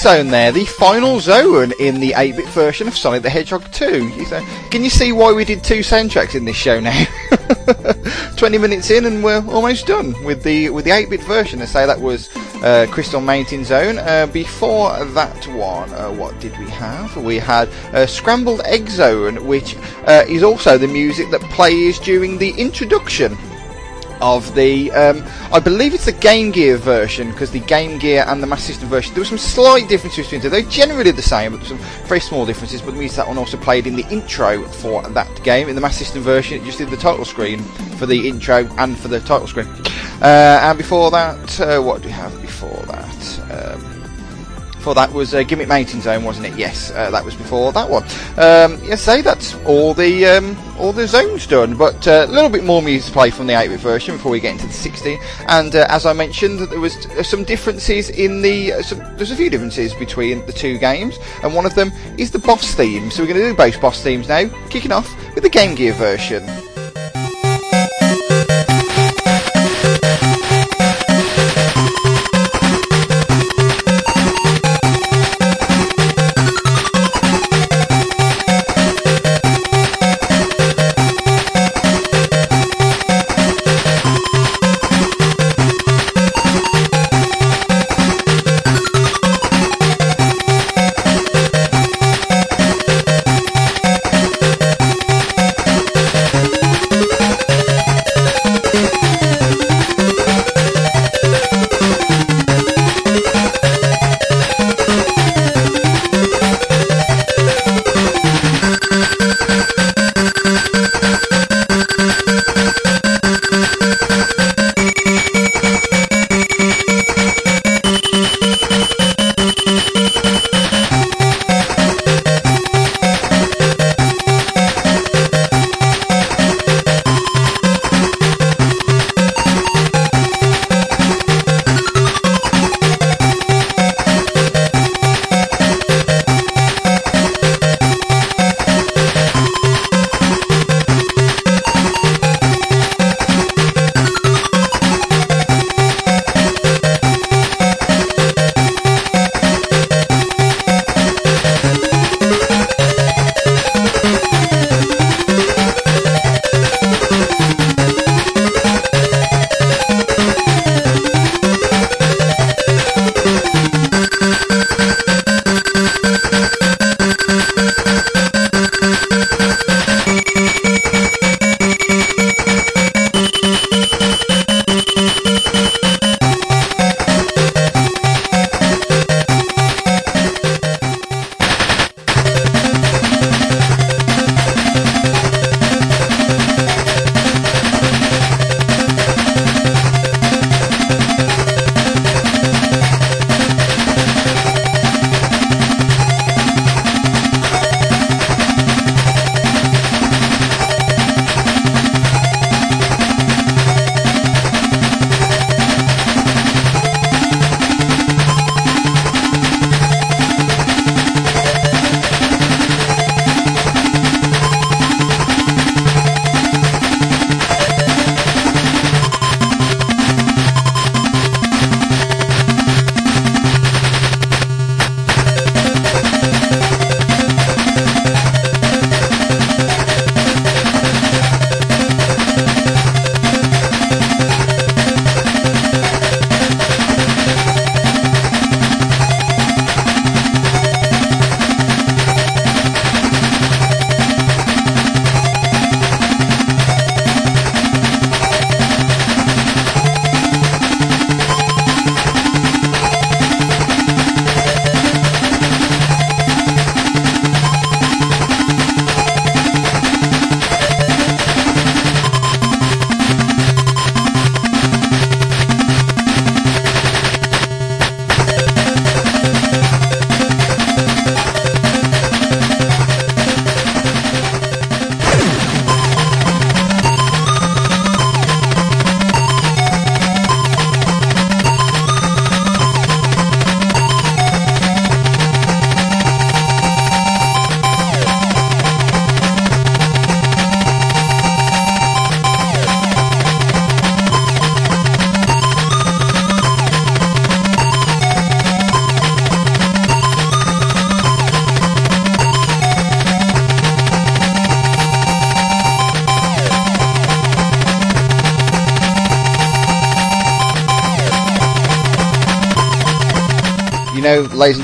Zone 0.00 0.28
there, 0.28 0.50
the 0.50 0.64
final 0.64 1.20
zone 1.20 1.72
in 1.78 2.00
the 2.00 2.12
8-bit 2.12 2.48
version 2.48 2.88
of 2.88 2.96
Sonic 2.96 3.22
the 3.22 3.28
Hedgehog 3.28 3.70
2. 3.70 4.08
You 4.08 4.24
say, 4.24 4.42
can 4.70 4.82
you 4.82 4.88
see 4.88 5.12
why 5.12 5.30
we 5.30 5.44
did 5.44 5.62
two 5.62 5.80
soundtracks 5.80 6.34
in 6.34 6.46
this 6.46 6.56
show 6.56 6.80
now? 6.80 7.04
20 8.38 8.56
minutes 8.56 8.90
in 8.90 9.04
and 9.04 9.22
we're 9.22 9.44
almost 9.48 9.86
done 9.86 10.14
with 10.24 10.42
the 10.42 10.70
with 10.70 10.86
the 10.86 10.90
8-bit 10.90 11.22
version. 11.24 11.60
I 11.60 11.66
say 11.66 11.84
that 11.84 12.00
was 12.00 12.34
uh, 12.62 12.86
Crystal 12.90 13.20
Mountain 13.20 13.66
Zone. 13.66 13.98
Uh, 13.98 14.26
before 14.32 15.04
that 15.04 15.46
one, 15.48 15.92
uh, 15.92 16.10
what 16.12 16.40
did 16.40 16.58
we 16.58 16.70
have? 16.70 17.14
We 17.18 17.36
had 17.36 17.68
uh, 17.92 18.06
Scrambled 18.06 18.62
Egg 18.64 18.88
Zone, 18.88 19.46
which 19.46 19.76
uh, 20.06 20.24
is 20.26 20.42
also 20.42 20.78
the 20.78 20.88
music 20.88 21.30
that 21.30 21.42
plays 21.42 21.98
during 21.98 22.38
the 22.38 22.52
introduction 22.52 23.36
of 24.20 24.54
the, 24.54 24.90
um, 24.92 25.24
I 25.52 25.60
believe 25.60 25.94
it's 25.94 26.04
the 26.04 26.12
Game 26.12 26.50
Gear 26.50 26.76
version, 26.76 27.30
because 27.30 27.50
the 27.50 27.60
Game 27.60 27.98
Gear 27.98 28.24
and 28.26 28.42
the 28.42 28.46
Master 28.46 28.72
System 28.72 28.88
version, 28.88 29.14
there 29.14 29.22
were 29.22 29.26
some 29.26 29.38
slight 29.38 29.88
differences 29.88 30.26
between 30.26 30.40
them. 30.40 30.50
They're 30.50 30.62
generally 30.70 31.10
the 31.10 31.22
same, 31.22 31.56
but 31.56 31.66
some 31.66 31.78
very 32.06 32.20
small 32.20 32.46
differences, 32.46 32.82
but 32.82 32.92
the 32.92 32.98
music 32.98 33.16
that 33.16 33.28
one 33.28 33.38
also 33.38 33.56
played 33.56 33.86
in 33.86 33.96
the 33.96 34.06
intro 34.08 34.62
for 34.68 35.02
that 35.02 35.42
game. 35.42 35.68
In 35.68 35.74
the 35.74 35.80
Master 35.80 36.04
System 36.04 36.22
version, 36.22 36.60
it 36.60 36.64
just 36.64 36.78
did 36.78 36.90
the 36.90 36.96
title 36.96 37.24
screen 37.24 37.60
for 37.98 38.06
the 38.06 38.28
intro 38.28 38.68
and 38.78 38.98
for 38.98 39.08
the 39.08 39.20
title 39.20 39.46
screen. 39.46 39.68
Uh, 40.22 40.60
and 40.62 40.76
before 40.76 41.10
that, 41.10 41.60
uh, 41.60 41.80
what 41.80 42.02
do 42.02 42.08
we 42.08 42.12
have 42.12 42.38
before 42.40 42.82
that? 42.86 43.74
Um, 43.74 44.00
before 44.80 44.94
that 44.94 45.12
was 45.12 45.34
uh, 45.34 45.42
Gimmick 45.42 45.68
Mountain 45.68 46.00
Zone, 46.00 46.24
wasn't 46.24 46.46
it? 46.46 46.56
Yes, 46.56 46.90
uh, 46.92 47.10
that 47.10 47.22
was 47.22 47.34
before 47.34 47.70
that 47.72 47.90
one. 47.90 48.02
Um, 48.40 48.82
yes, 48.82 49.02
say 49.02 49.20
that's 49.20 49.54
all 49.66 49.92
the 49.92 50.24
um, 50.24 50.56
all 50.78 50.94
the 50.94 51.06
zones 51.06 51.46
done, 51.46 51.76
but 51.76 52.08
uh, 52.08 52.24
a 52.26 52.32
little 52.32 52.48
bit 52.48 52.64
more 52.64 52.80
music 52.80 53.12
play 53.12 53.28
from 53.28 53.46
the 53.46 53.52
8-bit 53.52 53.80
version 53.80 54.16
before 54.16 54.32
we 54.32 54.40
get 54.40 54.52
into 54.52 54.66
the 54.66 54.72
16. 54.72 55.20
And 55.46 55.76
uh, 55.76 55.86
as 55.90 56.06
I 56.06 56.14
mentioned, 56.14 56.60
there 56.60 56.80
was 56.80 57.04
uh, 57.08 57.22
some 57.22 57.44
differences 57.44 58.08
in 58.08 58.40
the 58.40 58.72
uh, 58.72 58.82
some, 58.82 59.00
there's 59.18 59.30
a 59.30 59.36
few 59.36 59.50
differences 59.50 59.92
between 59.92 60.46
the 60.46 60.54
two 60.54 60.78
games, 60.78 61.18
and 61.42 61.54
one 61.54 61.66
of 61.66 61.74
them 61.74 61.92
is 62.16 62.30
the 62.30 62.38
boss 62.38 62.74
theme. 62.74 63.10
So 63.10 63.22
we're 63.22 63.28
going 63.28 63.40
to 63.40 63.48
do 63.50 63.54
both 63.54 63.78
boss 63.78 64.02
themes 64.02 64.26
now, 64.26 64.48
kicking 64.70 64.92
off 64.92 65.14
with 65.34 65.44
the 65.44 65.50
Game 65.50 65.74
Gear 65.74 65.92
version. 65.92 66.69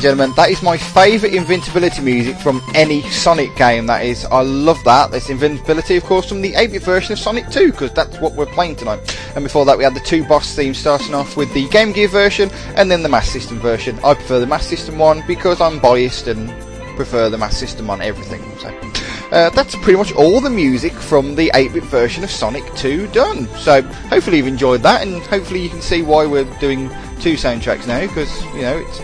Gentlemen, 0.07 0.33
that 0.37 0.51
is 0.51 0.63
my 0.63 0.77
favourite 0.77 1.35
invincibility 1.35 2.01
music 2.01 2.37
from 2.37 2.63
any 2.77 3.03
Sonic 3.11 3.57
game. 3.57 3.87
That 3.87 4.05
is, 4.05 4.25
I 4.27 4.41
love 4.43 4.79
that. 4.85 5.11
This 5.11 5.31
invincibility, 5.31 5.97
of 5.97 6.05
course, 6.05 6.29
from 6.29 6.43
the 6.43 6.53
8-bit 6.53 6.85
version 6.85 7.13
of 7.13 7.19
Sonic 7.19 7.49
2, 7.49 7.73
because 7.73 7.93
that's 7.93 8.21
what 8.21 8.35
we're 8.35 8.47
playing 8.47 8.77
tonight. 8.77 9.01
And 9.35 9.43
before 9.43 9.65
that, 9.65 9.77
we 9.77 9.83
had 9.83 9.95
the 9.95 10.01
two 10.01 10.23
boss 10.29 10.55
themes, 10.55 10.79
starting 10.79 11.13
off 11.13 11.37
with 11.37 11.53
the 11.55 11.69
Game 11.71 11.91
Gear 11.91 12.07
version 12.07 12.51
and 12.77 12.89
then 12.89 13.03
the 13.03 13.09
Master 13.09 13.41
System 13.41 13.59
version. 13.59 13.99
I 14.05 14.15
prefer 14.15 14.39
the 14.39 14.47
Master 14.47 14.77
System 14.77 14.97
one 14.97 15.25
because 15.27 15.61
I'm 15.61 15.81
biased 15.81 16.29
and 16.29 16.51
prefer 16.95 17.29
the 17.29 17.39
Master 17.39 17.67
System 17.67 17.91
on 17.91 18.01
everything. 18.01 18.45
So. 18.61 18.69
Uh, 19.33 19.51
that's 19.51 19.75
pretty 19.75 19.97
much 19.97 20.13
all 20.13 20.41
the 20.41 20.49
music 20.49 20.93
from 20.93 21.35
the 21.35 21.51
8-bit 21.53 21.83
version 21.83 22.23
of 22.23 22.31
Sonic 22.31 22.65
2 22.77 23.09
done. 23.09 23.49
So 23.57 23.83
hopefully 23.83 24.37
you've 24.37 24.47
enjoyed 24.47 24.85
that, 24.85 25.03
and 25.03 25.21
hopefully 25.23 25.63
you 25.63 25.69
can 25.69 25.83
see 25.83 26.03
why 26.03 26.27
we're 26.27 26.45
doing 26.61 26.91
two 27.19 27.35
soundtracks 27.35 27.89
now, 27.89 28.03
because 28.07 28.45
you 28.55 28.63
know 28.63 28.77
it's 28.77 29.01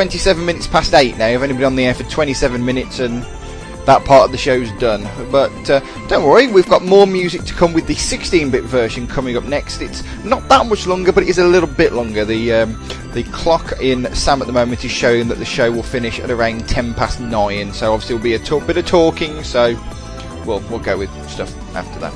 27 0.00 0.46
minutes 0.46 0.66
past 0.66 0.94
8 0.94 1.18
now. 1.18 1.26
I've 1.26 1.42
only 1.42 1.54
been 1.54 1.64
on 1.64 1.76
the 1.76 1.84
air 1.84 1.92
for 1.92 2.04
27 2.04 2.64
minutes, 2.64 3.00
and 3.00 3.22
that 3.84 4.02
part 4.06 4.24
of 4.24 4.32
the 4.32 4.38
show's 4.38 4.72
done. 4.78 5.06
But 5.30 5.68
uh, 5.68 5.80
don't 6.08 6.24
worry, 6.24 6.46
we've 6.46 6.66
got 6.70 6.82
more 6.82 7.06
music 7.06 7.42
to 7.42 7.52
come 7.52 7.74
with 7.74 7.86
the 7.86 7.94
16-bit 7.94 8.64
version 8.64 9.06
coming 9.06 9.36
up 9.36 9.44
next. 9.44 9.82
It's 9.82 10.02
not 10.24 10.48
that 10.48 10.64
much 10.64 10.86
longer, 10.86 11.12
but 11.12 11.24
it 11.24 11.28
is 11.28 11.36
a 11.36 11.46
little 11.46 11.68
bit 11.68 11.92
longer. 11.92 12.24
The 12.24 12.50
um, 12.50 12.82
the 13.12 13.24
clock 13.24 13.74
in 13.82 14.10
Sam 14.14 14.40
at 14.40 14.46
the 14.46 14.54
moment 14.54 14.82
is 14.86 14.90
showing 14.90 15.28
that 15.28 15.36
the 15.36 15.44
show 15.44 15.70
will 15.70 15.82
finish 15.82 16.18
at 16.18 16.30
around 16.30 16.66
10 16.66 16.94
past 16.94 17.20
9, 17.20 17.74
so 17.74 17.92
obviously 17.92 18.16
there'll 18.16 18.58
be 18.58 18.64
a 18.64 18.66
bit 18.66 18.78
of 18.78 18.86
talking, 18.86 19.44
so 19.44 19.78
we'll, 20.46 20.60
we'll 20.70 20.78
go 20.78 20.96
with 20.96 21.10
stuff 21.28 21.54
after 21.76 22.00
that. 22.00 22.14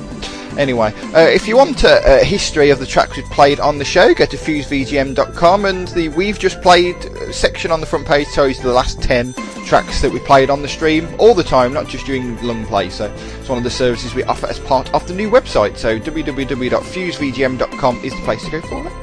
Anyway, 0.57 0.93
uh, 1.13 1.19
if 1.19 1.47
you 1.47 1.57
want 1.57 1.83
a, 1.83 2.21
a, 2.21 2.23
history 2.23 2.69
of 2.69 2.79
the 2.79 2.85
tracks 2.85 3.17
we've 3.17 3.25
played 3.25 3.59
on 3.59 3.77
the 3.77 3.83
show, 3.83 4.13
go 4.13 4.25
to 4.25 4.37
fusevgm.com 4.37 5.65
and 5.65 5.89
the 5.89 6.07
We've 6.09 6.39
Just 6.39 6.61
Played 6.61 6.95
section 7.35 7.71
on 7.71 7.81
the 7.81 7.85
front 7.85 8.07
page 8.07 8.27
tells 8.29 8.57
you 8.57 8.63
the 8.63 8.71
last 8.71 9.01
10 9.01 9.33
tracks 9.65 10.01
that 10.01 10.11
we 10.11 10.19
played 10.19 10.49
on 10.49 10.61
the 10.61 10.67
stream 10.67 11.07
all 11.19 11.33
the 11.33 11.43
time, 11.43 11.73
not 11.73 11.87
just 11.87 12.05
during 12.05 12.41
long 12.41 12.65
play. 12.65 12.89
So 12.89 13.11
it's 13.39 13.49
one 13.49 13.57
of 13.57 13.63
the 13.63 13.69
services 13.69 14.13
we 14.15 14.23
offer 14.23 14.47
as 14.47 14.59
part 14.59 14.93
of 14.93 15.07
the 15.07 15.13
new 15.13 15.29
website. 15.29 15.77
So 15.77 15.99
www.fusevgm.com 15.99 17.97
is 18.03 18.13
the 18.13 18.21
place 18.21 18.43
to 18.45 18.51
go 18.51 18.61
for 18.61 18.83
that. 18.83 18.93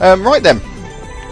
Um, 0.00 0.22
right 0.22 0.42
then, 0.42 0.60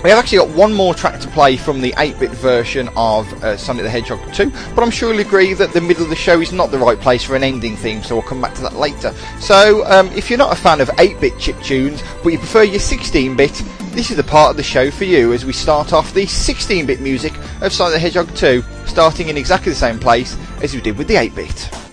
we 0.05 0.11
have 0.11 0.19
actually 0.19 0.39
got 0.39 0.51
one 0.51 0.75
more 0.75 0.95
track 0.95 1.19
to 1.21 1.29
play 1.29 1.57
from 1.57 1.81
the 1.81 1.93
8-bit 1.93 2.31
version 2.33 2.91
of 2.95 3.33
uh, 3.43 3.57
Sonic 3.57 3.85
the 3.85 3.91
Hedgehog 3.91 4.21
2, 4.35 4.51
but 4.75 4.83
I'm 4.83 4.91
sure 4.91 5.11
you'll 5.13 5.27
agree 5.27 5.55
that 5.55 5.73
the 5.73 5.81
middle 5.81 6.05
of 6.05 6.11
the 6.11 6.17
show 6.17 6.43
is 6.43 6.53
not 6.53 6.71
the 6.71 6.79
right 6.79 7.01
place 7.01 7.25
for 7.25 7.37
an 7.37 7.43
ending 7.43 7.75
theme, 7.75 8.03
so 8.03 8.15
we'll 8.15 8.23
come 8.23 8.43
back 8.43 8.53
to 8.57 8.61
that 8.63 8.75
later. 8.75 9.15
So, 9.41 9.83
um, 9.87 10.09
if 10.09 10.29
you're 10.29 10.39
not 10.39 10.53
a 10.53 10.61
fan 10.61 10.83
of 10.83 10.89
8-bit 10.89 11.39
chip 11.39 11.59
tunes, 11.63 12.03
but 12.23 12.35
you 12.35 12.39
prefer 12.39 12.65
your 12.65 12.81
16-bit, 12.81 13.63
this 13.95 14.11
is 14.11 14.17
the 14.17 14.25
part 14.25 14.51
of 14.51 14.57
the 14.57 14.63
show 14.63 14.91
for 14.91 15.05
you 15.05 15.33
as 15.33 15.45
we 15.45 15.53
start 15.53 15.93
off 15.93 16.13
the 16.13 16.27
16-bit 16.27 17.01
music 17.01 17.33
of 17.61 17.73
Sonic 17.73 17.95
the 17.95 17.99
Hedgehog 18.01 18.35
2, 18.35 18.63
starting 18.87 19.29
in 19.29 19.37
exactly 19.37 19.71
the 19.71 19.79
same 19.79 20.01
place 20.01 20.37
as 20.63 20.75
we 20.75 20.81
did 20.81 20.99
with 20.99 21.07
the 21.07 21.15
8-bit. 21.15 21.84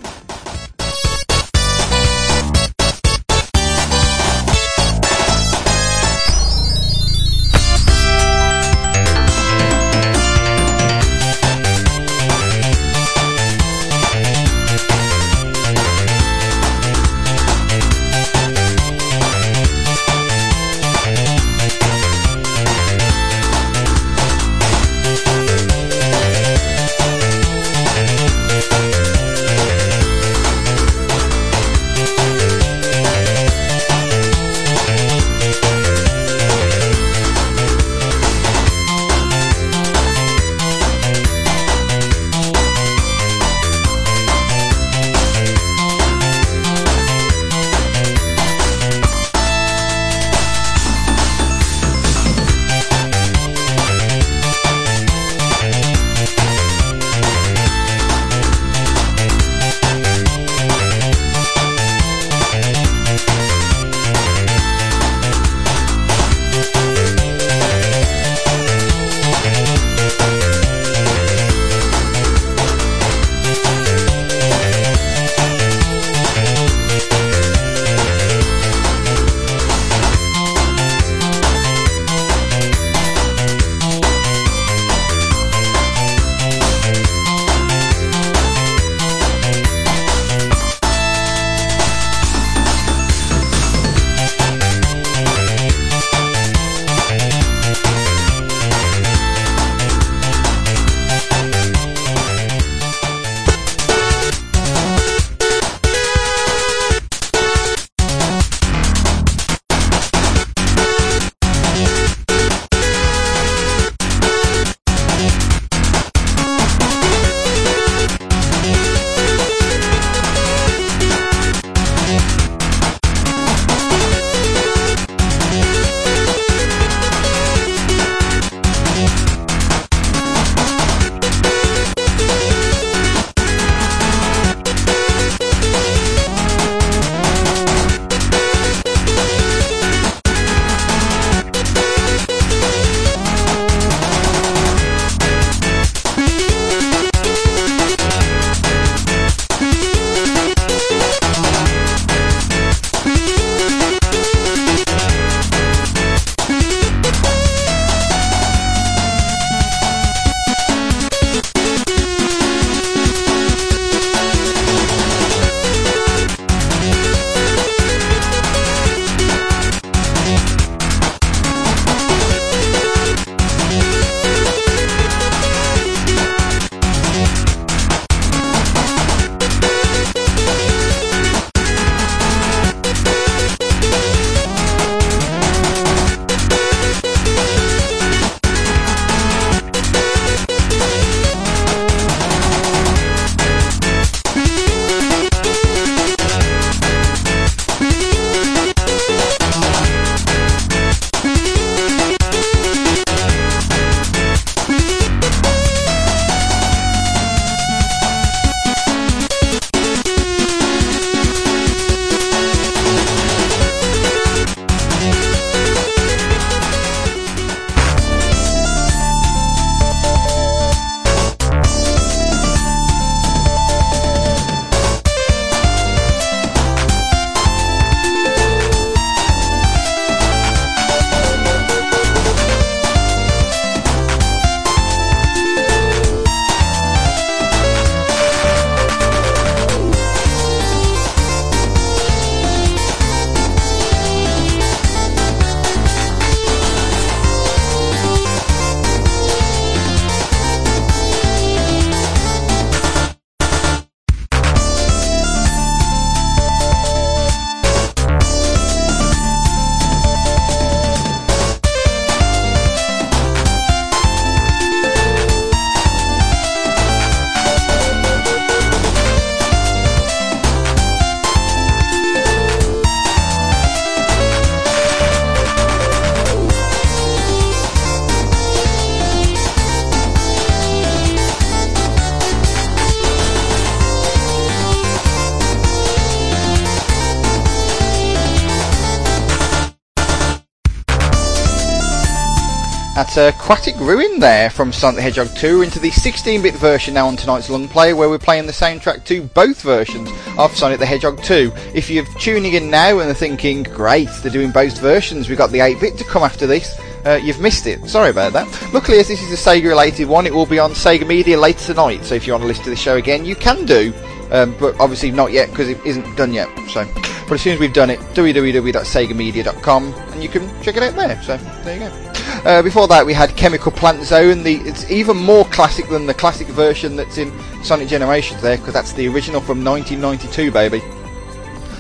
That's 293.02 293.18
Aquatic 293.18 293.76
Ruin 293.78 294.20
there 294.20 294.52
from 294.52 294.72
Sonic 294.72 294.97
the 294.97 295.02
Hedgehog 295.02 295.36
2 295.36 295.64
into 295.64 295.80
the 295.80 295.89
16-bit 295.89 296.54
version 296.54 296.93
now 296.93 297.08
on 297.08 297.16
tonight's 297.16 297.49
Long 297.49 297.68
Play 297.68 297.93
where 297.93 298.08
we're 298.08 298.20
playing 298.20 298.45
the 298.45 298.52
soundtrack 298.52 299.06
to 299.06 299.24
both 299.24 299.64
versions 299.64 300.08
of 300.38 300.56
Sonic 300.56 300.78
the 300.78 300.86
Hedgehog 300.86 301.20
2. 301.24 301.52
If 301.74 301.89
you're 301.89 302.06
tuning 302.20 302.54
in 302.54 302.70
now 302.70 302.99
and 302.99 303.10
are 303.10 303.16
thinking, 303.16 303.64
great, 303.64 304.08
they're 304.22 304.32
doing 304.32 304.52
both 304.52 304.78
versions, 304.78 305.30
we've 305.30 305.38
got 305.39 305.49
the 305.49 305.58
8-bit 305.58 305.97
to 305.97 306.04
come 306.04 306.22
after 306.22 306.45
this, 306.45 306.80
uh, 307.04 307.20
you've 307.24 307.41
missed 307.41 307.66
it. 307.66 307.84
Sorry 307.89 308.12
about 308.12 308.34
that. 308.34 308.47
Luckily, 308.72 308.99
as 308.99 309.08
this 309.08 309.24
is 309.24 309.32
a 309.32 309.49
Sega 309.49 309.70
related 309.70 310.08
one, 310.08 310.28
it 310.28 310.34
will 310.34 310.45
be 310.45 310.60
on 310.60 310.70
Sega 310.74 311.08
Media 311.08 311.39
later 311.39 311.74
tonight, 311.74 312.06
so 312.06 312.14
if 312.14 312.28
you 312.28 312.34
want 312.34 312.43
to 312.43 312.47
listen 312.47 312.66
to 312.66 312.70
the 312.70 312.76
show 312.76 312.97
again, 312.97 313.26
you 313.26 313.36
can 313.36 313.66
do. 313.66 313.91
Um, 314.32 314.55
but 314.59 314.79
obviously 314.79 315.11
not 315.11 315.32
yet 315.32 315.49
because 315.49 315.67
it 315.67 315.86
isn't 315.86 316.15
done 316.15 316.34
yet. 316.34 316.47
So, 316.69 316.86
but 317.27 317.34
as 317.34 317.41
soon 317.41 317.53
as 317.53 317.59
we've 317.59 317.73
done 317.73 317.89
it, 317.89 317.99
www.segamedia.com, 317.99 319.93
and 319.93 320.23
you 320.23 320.29
can 320.29 320.49
check 320.61 320.77
it 320.77 320.84
out 320.84 320.95
there. 320.95 321.21
So 321.21 321.38
there 321.63 321.73
you 321.75 321.89
go. 321.89 322.11
Uh, 322.45 322.61
before 322.61 322.88
that, 322.88 323.05
we 323.05 323.13
had 323.13 323.36
Chemical 323.36 323.71
Plant 323.71 324.03
Zone. 324.03 324.43
The 324.43 324.55
it's 324.57 324.89
even 324.89 325.17
more 325.17 325.45
classic 325.45 325.89
than 325.89 326.05
the 326.07 326.13
classic 326.13 326.47
version 326.47 326.95
that's 326.95 327.17
in 327.17 327.32
Sonic 327.63 327.88
Generations 327.88 328.41
there, 328.41 328.57
because 328.57 328.73
that's 328.73 328.93
the 328.93 329.07
original 329.07 329.41
from 329.41 329.63
1992, 329.63 330.51
baby. 330.51 330.79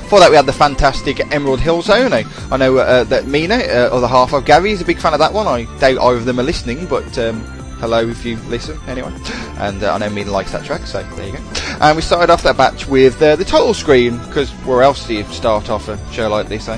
Before 0.03 0.19
that, 0.19 0.29
we 0.29 0.35
had 0.35 0.45
the 0.45 0.53
fantastic 0.53 1.21
Emerald 1.33 1.61
Hill 1.61 1.81
Zone. 1.81 2.11
I 2.11 2.57
know 2.57 2.77
uh, 2.77 3.05
that 3.05 3.27
Mina, 3.27 3.55
uh, 3.55 3.89
other 3.93 4.07
half 4.07 4.33
of 4.33 4.43
Gary, 4.43 4.71
is 4.71 4.81
a 4.81 4.85
big 4.85 4.99
fan 4.99 5.13
of 5.13 5.19
that 5.19 5.31
one. 5.31 5.47
I 5.47 5.63
doubt 5.79 5.99
either 5.99 6.17
of 6.17 6.25
them 6.25 6.37
are 6.39 6.43
listening, 6.43 6.85
but 6.85 7.17
um, 7.17 7.41
hello 7.81 8.07
if 8.07 8.23
you 8.23 8.37
listen 8.43 8.79
anyway. 8.87 9.11
And 9.57 9.83
uh, 9.83 9.93
I 9.93 9.97
know 9.97 10.09
Mina 10.11 10.31
likes 10.31 10.51
that 10.51 10.63
track, 10.63 10.85
so 10.85 11.01
there 11.15 11.27
you 11.27 11.33
go. 11.33 11.43
And 11.81 11.95
we 11.95 12.03
started 12.03 12.31
off 12.31 12.43
that 12.43 12.55
batch 12.55 12.87
with 12.87 13.19
uh, 13.21 13.35
the 13.35 13.43
title 13.43 13.73
screen, 13.73 14.19
because 14.19 14.51
where 14.65 14.83
else 14.83 15.07
do 15.07 15.15
you 15.15 15.23
start 15.25 15.69
off 15.69 15.89
a 15.89 15.97
show 16.13 16.29
like 16.29 16.47
this, 16.47 16.69
eh? 16.69 16.77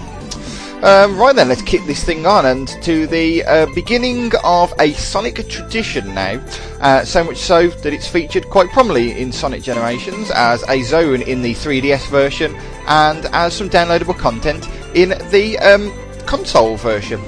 Um, 0.82 1.18
right 1.18 1.36
then, 1.36 1.50
let's 1.50 1.62
kick 1.62 1.86
this 1.86 2.04
thing 2.04 2.26
on 2.26 2.46
and 2.46 2.68
to 2.84 3.06
the 3.08 3.44
uh, 3.44 3.68
beginning 3.74 4.32
of 4.44 4.74
a 4.80 4.92
Sonic 4.94 5.48
tradition 5.48 6.14
now. 6.14 6.42
Uh, 6.80 7.04
so 7.06 7.24
much 7.24 7.38
so 7.38 7.68
that 7.68 7.94
it's 7.94 8.08
featured 8.08 8.50
quite 8.50 8.70
prominently 8.70 9.20
in 9.20 9.32
Sonic 9.32 9.62
Generations 9.62 10.32
as 10.32 10.64
a 10.68 10.82
zone 10.84 11.22
in 11.22 11.42
the 11.42 11.54
3DS 11.54 12.10
version 12.10 12.56
and 12.88 13.26
as 13.28 13.54
some 13.54 13.70
downloadable 13.70 14.18
content 14.18 14.68
in 14.94 15.10
the 15.32 15.58
um, 15.60 15.94
console 16.26 16.76
version. 16.76 17.22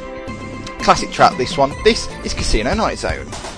Classic 0.79 1.11
track, 1.11 1.37
this 1.37 1.57
one. 1.57 1.71
This 1.85 2.09
is 2.25 2.33
Casino 2.33 2.73
Night 2.73 2.97
Zone. 2.99 3.54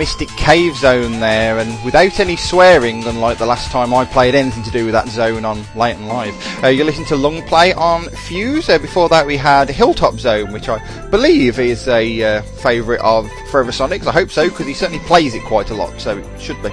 Mystic 0.00 0.30
Cave 0.30 0.76
Zone 0.76 1.20
there, 1.20 1.58
and 1.58 1.84
without 1.84 2.20
any 2.20 2.34
swearing, 2.34 3.04
unlike 3.04 3.36
the 3.36 3.44
last 3.44 3.70
time 3.70 3.92
I 3.92 4.06
played 4.06 4.34
anything 4.34 4.62
to 4.62 4.70
do 4.70 4.86
with 4.86 4.94
that 4.94 5.08
zone 5.08 5.44
on 5.44 5.62
Late 5.76 5.96
and 5.96 6.08
Live. 6.08 6.64
Uh, 6.64 6.68
you 6.68 6.84
listen 6.84 7.04
to 7.04 7.16
Long 7.16 7.42
Play 7.42 7.74
on 7.74 8.08
Fuse. 8.08 8.70
Uh, 8.70 8.78
before 8.78 9.10
that, 9.10 9.26
we 9.26 9.36
had 9.36 9.68
Hilltop 9.68 10.14
Zone, 10.14 10.54
which 10.54 10.70
I 10.70 10.78
believe 11.10 11.58
is 11.58 11.86
a 11.86 12.22
uh, 12.22 12.40
favourite 12.40 13.02
of 13.02 13.30
Forever 13.50 13.72
Sonics. 13.72 14.06
I 14.06 14.12
hope 14.12 14.30
so, 14.30 14.48
because 14.48 14.66
he 14.66 14.72
certainly 14.72 15.04
plays 15.04 15.34
it 15.34 15.44
quite 15.44 15.68
a 15.68 15.74
lot, 15.74 16.00
so 16.00 16.16
it 16.16 16.40
should 16.40 16.62
be. 16.62 16.70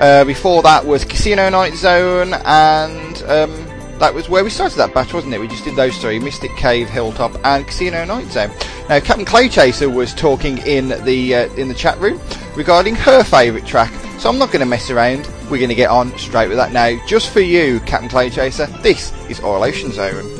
Uh, 0.00 0.24
before 0.24 0.60
that 0.62 0.84
was 0.84 1.04
Casino 1.04 1.48
Night 1.50 1.74
Zone, 1.74 2.34
and 2.44 3.22
um, 3.22 3.52
that 4.00 4.12
was 4.12 4.28
where 4.28 4.42
we 4.42 4.50
started 4.50 4.78
that 4.78 4.92
batch, 4.92 5.14
wasn't 5.14 5.32
it? 5.32 5.38
We 5.38 5.46
just 5.46 5.62
did 5.62 5.76
those 5.76 5.96
three: 5.98 6.18
Mystic 6.18 6.50
Cave, 6.56 6.90
Hilltop, 6.90 7.38
and 7.44 7.64
Casino 7.64 8.04
Night 8.04 8.26
Zone. 8.32 8.50
Now, 8.88 9.00
Captain 9.00 9.24
Clay 9.24 9.48
Chaser 9.48 9.88
was 9.88 10.12
talking 10.12 10.58
in 10.58 10.88
the 11.04 11.34
uh, 11.34 11.54
in 11.54 11.68
the 11.68 11.74
chat 11.74 11.98
room 12.00 12.20
regarding 12.54 12.94
her 12.96 13.24
favourite 13.24 13.66
track, 13.66 13.90
so 14.18 14.28
I'm 14.28 14.36
not 14.36 14.48
going 14.48 14.60
to 14.60 14.66
mess 14.66 14.90
around. 14.90 15.26
We're 15.44 15.56
going 15.58 15.70
to 15.70 15.74
get 15.74 15.88
on 15.88 16.16
straight 16.18 16.48
with 16.48 16.58
that 16.58 16.72
now. 16.72 16.98
Just 17.06 17.30
for 17.30 17.40
you, 17.40 17.80
Captain 17.80 18.10
Clay 18.10 18.28
Chaser. 18.28 18.66
This 18.82 19.12
is 19.30 19.40
Ocean 19.40 19.90
Zone. 19.90 20.33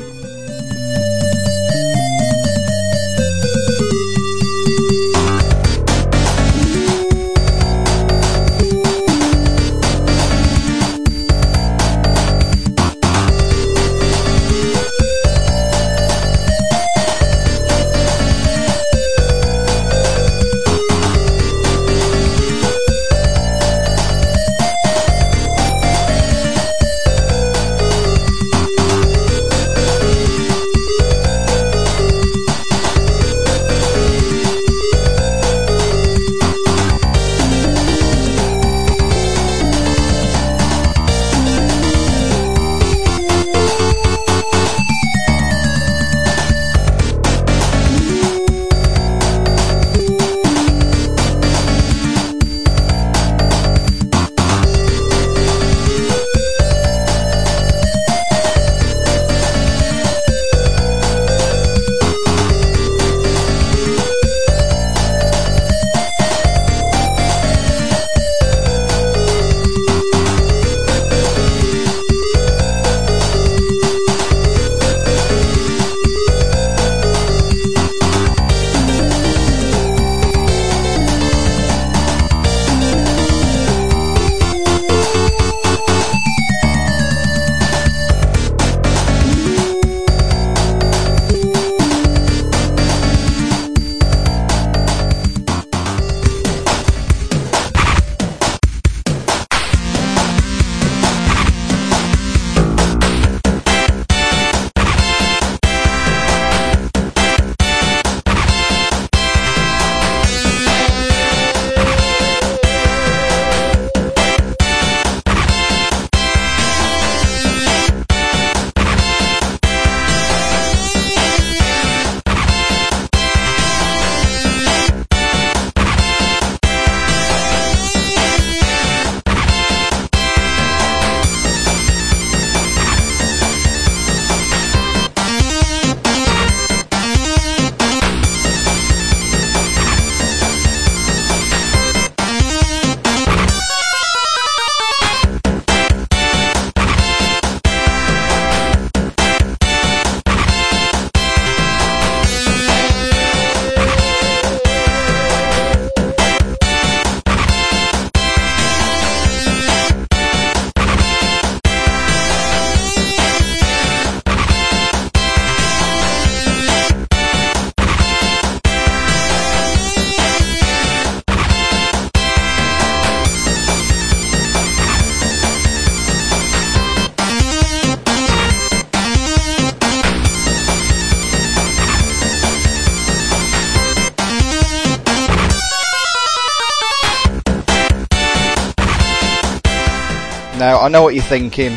I 190.85 190.87
know 190.87 191.01
what 191.01 191.15
you're 191.15 191.23
thinking. 191.23 191.75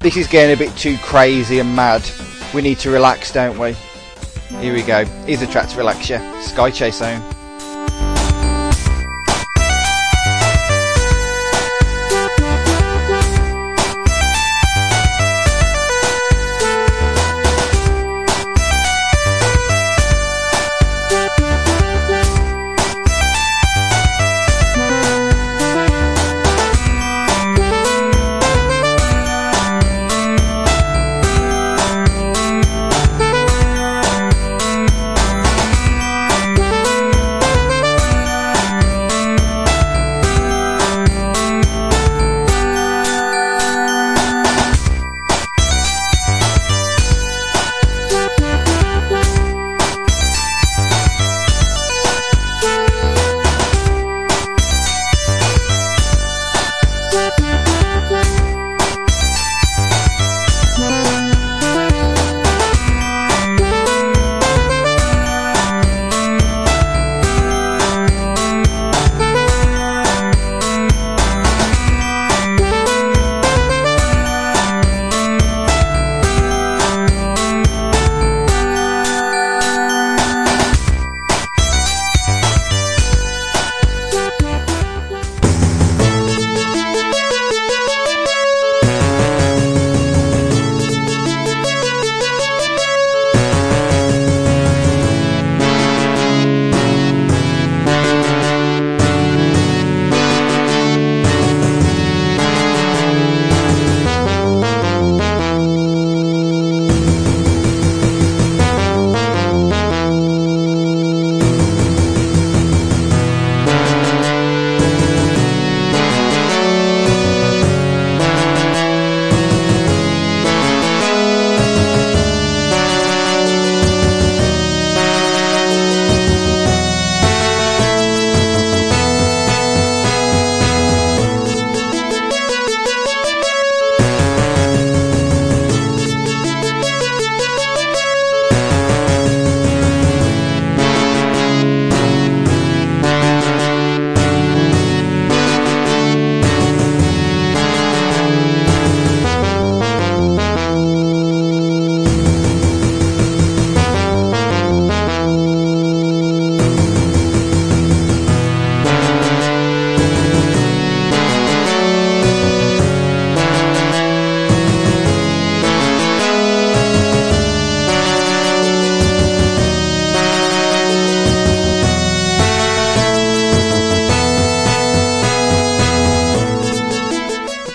This 0.00 0.16
is 0.16 0.26
getting 0.26 0.52
a 0.52 0.58
bit 0.58 0.76
too 0.76 0.98
crazy 0.98 1.60
and 1.60 1.76
mad. 1.76 2.02
We 2.52 2.60
need 2.60 2.80
to 2.80 2.90
relax, 2.90 3.32
don't 3.32 3.56
we? 3.56 3.74
Here 4.58 4.74
we 4.74 4.82
go. 4.82 5.04
Here's 5.26 5.42
a 5.42 5.46
track 5.46 5.68
to 5.68 5.76
relax 5.76 6.10
you. 6.10 6.18
Sky 6.42 6.68
Chase 6.72 6.98
Zone. 6.98 7.37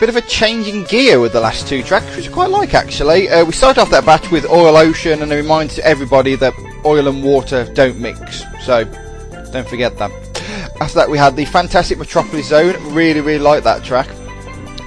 Bit 0.04 0.10
of 0.10 0.16
a 0.18 0.28
changing 0.28 0.84
gear 0.84 1.18
with 1.22 1.32
the 1.32 1.40
last 1.40 1.66
two 1.66 1.82
tracks, 1.82 2.14
which 2.18 2.28
I 2.28 2.32
quite 2.34 2.50
like 2.50 2.74
actually. 2.74 3.30
Uh, 3.30 3.46
we 3.46 3.54
started 3.54 3.80
off 3.80 3.90
that 3.92 4.06
batch 4.06 4.30
with 4.32 4.46
Oil 4.50 4.76
Ocean, 4.76 5.22
and 5.22 5.32
a 5.32 5.38
reminder 5.38 5.76
to 5.76 5.86
everybody 5.86 6.36
that 6.36 6.54
oil 6.84 7.08
and 7.08 7.24
water 7.24 7.64
don't 7.74 7.98
mix. 7.98 8.44
So 8.66 8.84
don't 9.54 9.66
forget 9.66 9.98
that. 10.00 10.12
After 10.82 10.96
that, 10.96 11.10
we 11.10 11.18
had 11.18 11.38
the 11.38 11.46
fantastic 11.46 11.98
Metropolis 11.98 12.50
Zone. 12.50 12.76
Really, 12.94 13.22
really 13.22 13.40
like 13.40 13.64
that 13.64 13.86
track. 13.86 14.10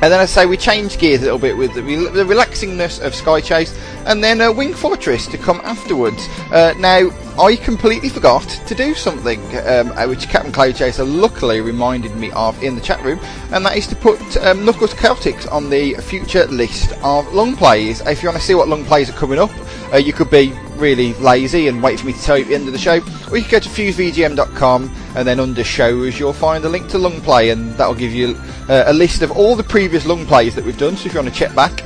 And 0.03 0.13
then 0.13 0.21
I 0.21 0.27
say 0.27 0.45
we 0.45 0.59
changed 0.59 1.01
gears 1.01 1.23
a 1.23 1.25
little 1.25 1.39
bit 1.39 1.57
with 1.57 1.73
the, 1.73 1.81
the 1.81 2.25
relaxingness 2.25 3.03
of 3.03 3.15
Sky 3.15 3.41
Chase, 3.41 3.75
and 4.05 4.23
then 4.23 4.43
uh, 4.43 4.53
Wing 4.53 4.75
Fortress 4.75 5.27
to 5.29 5.39
come 5.39 5.63
afterwards. 5.65 6.29
Uh, 6.53 6.75
now 6.77 7.09
I 7.39 7.55
completely 7.57 8.09
forgot 8.09 8.49
to 8.67 8.75
do 8.75 8.95
something, 8.95 9.41
um, 9.59 9.93
uh, 9.93 10.07
which 10.07 10.27
Captain 10.29 10.53
Cloud 10.53 10.75
Chaser 10.75 11.05
luckily 11.05 11.61
reminded 11.61 12.17
me 12.17 12.31
of 12.31 12.61
in 12.63 12.75
the 12.75 12.81
chat 12.81 13.03
room, 13.05 13.21
and 13.53 13.65
that 13.67 13.77
is 13.77 13.87
to 13.89 13.97
put 13.97 14.19
um, 14.39 14.65
Knuckles 14.65 14.95
Chaotix 14.95 15.51
on 15.53 15.69
the 15.69 15.95
future 15.97 16.47
list 16.47 16.93
of 17.03 17.31
long 17.35 17.55
plays. 17.55 18.01
If 18.01 18.23
you 18.23 18.31
want 18.31 18.41
to 18.41 18.45
see 18.45 18.55
what 18.55 18.69
long 18.69 18.87
plays 18.87 19.11
are 19.11 19.13
coming 19.13 19.39
up, 19.39 19.51
uh, 19.93 19.99
you 19.99 20.15
could 20.15 20.31
be 20.31 20.55
really 20.77 21.13
lazy 21.15 21.69
and 21.69 21.83
wait 21.83 22.01
for 22.01 22.07
me 22.07 22.15
to 22.15 22.23
tell 22.23 22.39
you 22.39 22.45
at 22.45 22.49
the 22.49 22.55
end 22.55 22.69
of 22.69 22.73
the 22.73 22.79
show, 22.79 23.01
or 23.31 23.37
you 23.37 23.45
can 23.45 23.51
go 23.51 23.59
to 23.61 23.69
fusevgm.com 23.69 24.95
and 25.15 25.29
then 25.29 25.39
under 25.39 25.63
shows 25.63 26.19
you'll 26.19 26.33
find 26.33 26.65
a 26.65 26.69
link 26.69 26.89
to 26.89 26.99
long 26.99 27.21
play, 27.21 27.51
and 27.51 27.75
that'll 27.75 27.95
give 27.95 28.15
you 28.15 28.35
uh, 28.71 28.85
a 28.87 28.95
list 28.95 29.21
of 29.21 29.31
all 29.31 29.55
the 29.55 29.63
previous 29.63 30.07
long 30.07 30.25
plays 30.25 30.55
that 30.55 30.65
we've 30.65 30.79
done. 30.79 30.97
So 30.97 31.07
if 31.07 31.13
you 31.13 31.21
want 31.21 31.33
to 31.33 31.39
check 31.39 31.55
back, 31.55 31.83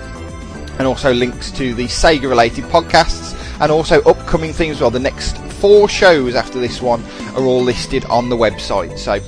and 0.79 0.87
also 0.87 1.13
links 1.13 1.51
to 1.51 1.75
the 1.75 1.87
Sega 1.87 2.29
related 2.29 2.65
podcasts, 2.67 3.37
and 3.61 3.71
also 3.71 4.01
upcoming 4.03 4.53
things. 4.53 4.81
Well, 4.81 4.91
the 4.91 4.99
next 4.99 5.40
four 5.61 5.89
shows 5.89 6.35
after 6.35 6.59
this 6.59 6.81
one 6.81 7.05
are 7.35 7.45
all 7.45 7.63
listed 7.63 8.05
on 8.07 8.29
the 8.29 8.37
website. 8.37 8.99
So 8.99 9.21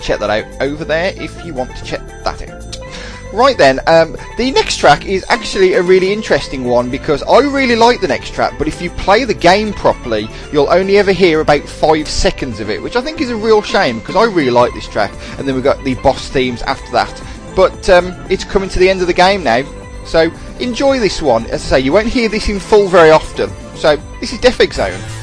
check 0.00 0.20
that 0.20 0.30
out 0.30 0.62
over 0.62 0.84
there 0.84 1.12
if 1.16 1.44
you 1.44 1.54
want 1.54 1.74
to 1.76 1.84
check 1.84 2.00
that 2.24 2.42
out. 2.48 2.60
Right 3.32 3.56
then, 3.56 3.78
um, 3.86 4.16
the 4.38 4.50
next 4.50 4.78
track 4.78 5.06
is 5.06 5.24
actually 5.28 5.74
a 5.74 5.82
really 5.82 6.12
interesting 6.12 6.64
one 6.64 6.90
because 6.90 7.22
I 7.22 7.38
really 7.38 7.76
like 7.76 8.00
the 8.00 8.08
next 8.08 8.34
track, 8.34 8.58
but 8.58 8.66
if 8.66 8.82
you 8.82 8.90
play 8.90 9.22
the 9.22 9.34
game 9.34 9.72
properly, 9.72 10.28
you'll 10.52 10.68
only 10.68 10.98
ever 10.98 11.12
hear 11.12 11.40
about 11.40 11.62
five 11.62 12.08
seconds 12.08 12.58
of 12.58 12.70
it, 12.70 12.82
which 12.82 12.96
I 12.96 13.00
think 13.00 13.20
is 13.20 13.30
a 13.30 13.36
real 13.36 13.62
shame 13.62 14.00
because 14.00 14.16
I 14.16 14.24
really 14.24 14.50
like 14.50 14.74
this 14.74 14.88
track. 14.88 15.12
And 15.38 15.46
then 15.46 15.54
we've 15.54 15.62
got 15.62 15.82
the 15.84 15.94
boss 15.96 16.28
themes 16.28 16.62
after 16.62 16.90
that. 16.90 17.22
But 17.54 17.88
um, 17.88 18.14
it's 18.28 18.42
coming 18.42 18.68
to 18.70 18.80
the 18.80 18.90
end 18.90 19.00
of 19.00 19.06
the 19.06 19.14
game 19.14 19.44
now, 19.44 19.62
so 20.04 20.30
enjoy 20.58 20.98
this 20.98 21.22
one. 21.22 21.46
As 21.46 21.64
I 21.66 21.76
say, 21.76 21.80
you 21.80 21.92
won't 21.92 22.08
hear 22.08 22.28
this 22.28 22.48
in 22.48 22.58
full 22.58 22.88
very 22.88 23.10
often. 23.10 23.48
So 23.76 23.96
this 24.18 24.32
is 24.32 24.40
Death 24.40 24.60
Zone. 24.72 25.19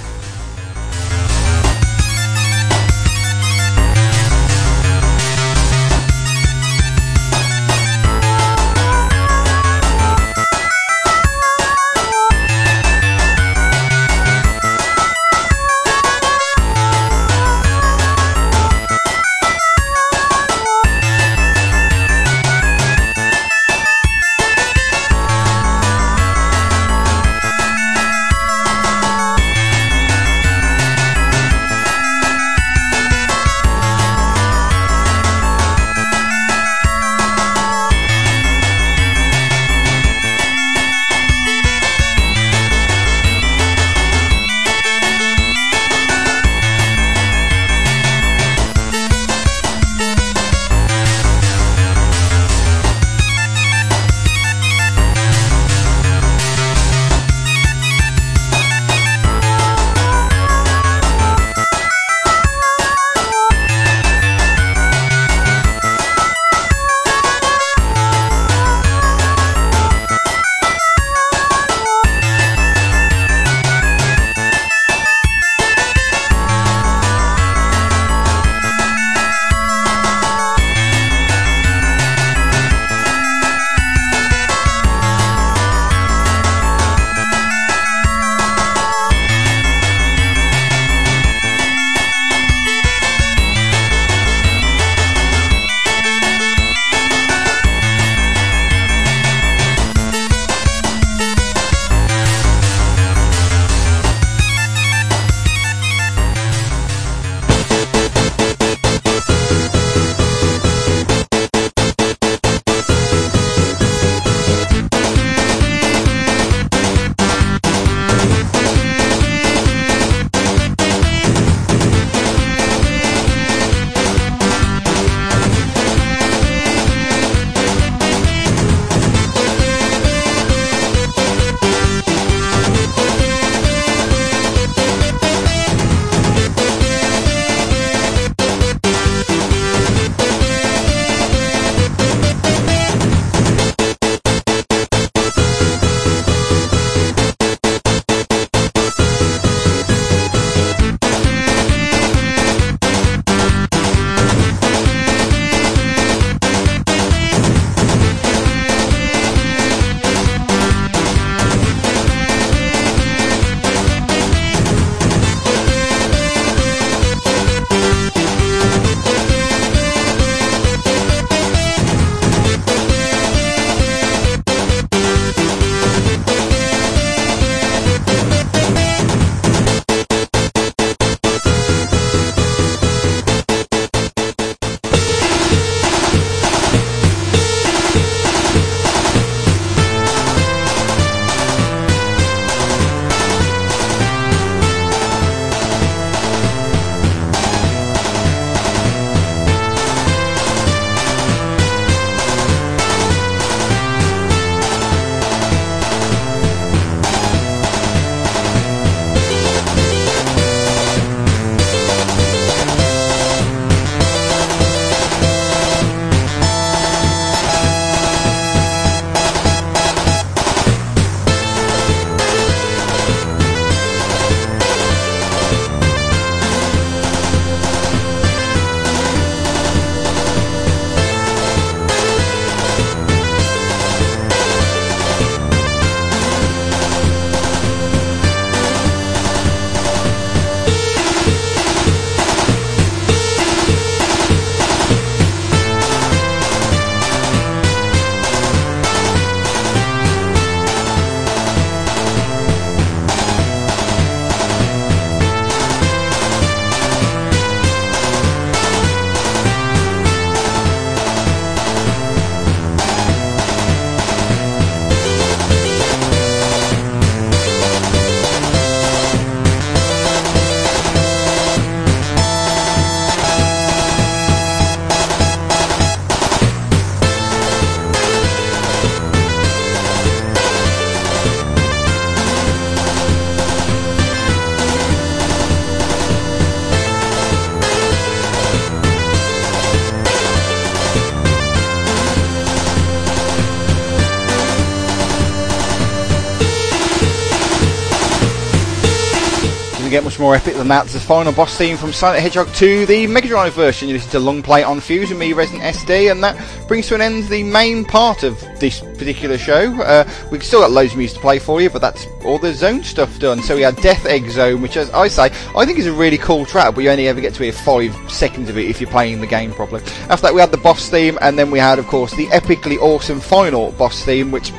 Get 299.97 300.03
much 300.03 300.19
more 300.19 300.35
epic 300.35 300.53
than 300.53 300.67
that. 300.67 300.85
It's 300.85 300.93
the 300.93 300.99
final 300.99 301.33
boss 301.33 301.57
theme 301.57 301.75
from 301.75 301.89
the 301.89 302.21
Hedgehog 302.21 302.53
2, 302.53 302.85
the 302.85 303.07
Mega 303.07 303.29
Drive 303.29 303.55
version. 303.55 303.87
You 303.87 303.95
listen 303.95 304.11
to 304.11 304.19
Long 304.19 304.43
Play 304.43 304.61
on 304.61 304.79
Fuse 304.79 305.09
with 305.09 305.17
me, 305.17 305.33
Resident 305.33 305.63
SD, 305.63 306.11
and 306.11 306.23
that 306.23 306.37
brings 306.67 306.87
to 306.89 306.95
an 306.95 307.01
end 307.01 307.23
the 307.29 307.41
main 307.41 307.83
part 307.83 308.21
of 308.21 308.39
this 308.59 308.81
particular 308.81 309.39
show. 309.39 309.73
Uh, 309.81 310.07
we've 310.29 310.43
still 310.43 310.59
got 310.61 310.69
loads 310.69 310.91
of 310.91 310.99
music 310.99 311.15
to 311.15 311.21
play 311.21 311.39
for 311.39 311.61
you, 311.61 311.71
but 311.71 311.81
that's 311.81 312.05
all 312.23 312.37
the 312.37 312.53
zone 312.53 312.83
stuff 312.83 313.17
done. 313.17 313.41
So 313.41 313.55
we 313.55 313.63
had 313.63 313.75
Death 313.77 314.05
Egg 314.05 314.29
Zone, 314.29 314.61
which, 314.61 314.77
as 314.77 314.91
I 314.91 315.07
say, 315.07 315.31
I 315.55 315.65
think 315.65 315.79
is 315.79 315.87
a 315.87 315.93
really 315.93 316.19
cool 316.19 316.45
track, 316.45 316.75
but 316.75 316.83
you 316.83 316.91
only 316.91 317.07
ever 317.07 317.19
get 317.19 317.33
to 317.33 317.43
hear 317.43 317.51
five 317.51 317.95
seconds 318.07 318.49
of 318.49 318.57
it 318.59 318.69
if 318.69 318.79
you're 318.79 318.91
playing 318.91 319.19
the 319.19 319.25
game 319.25 319.51
properly. 319.51 319.81
After 320.09 320.27
that, 320.27 320.35
we 320.35 320.41
had 320.41 320.51
the 320.51 320.57
boss 320.57 320.89
theme, 320.89 321.17
and 321.21 321.39
then 321.39 321.49
we 321.49 321.57
had, 321.57 321.79
of 321.79 321.87
course, 321.87 322.15
the 322.15 322.27
epically 322.27 322.77
awesome 322.77 323.19
final 323.19 323.71
boss 323.71 324.05
theme, 324.05 324.29
which 324.29 324.51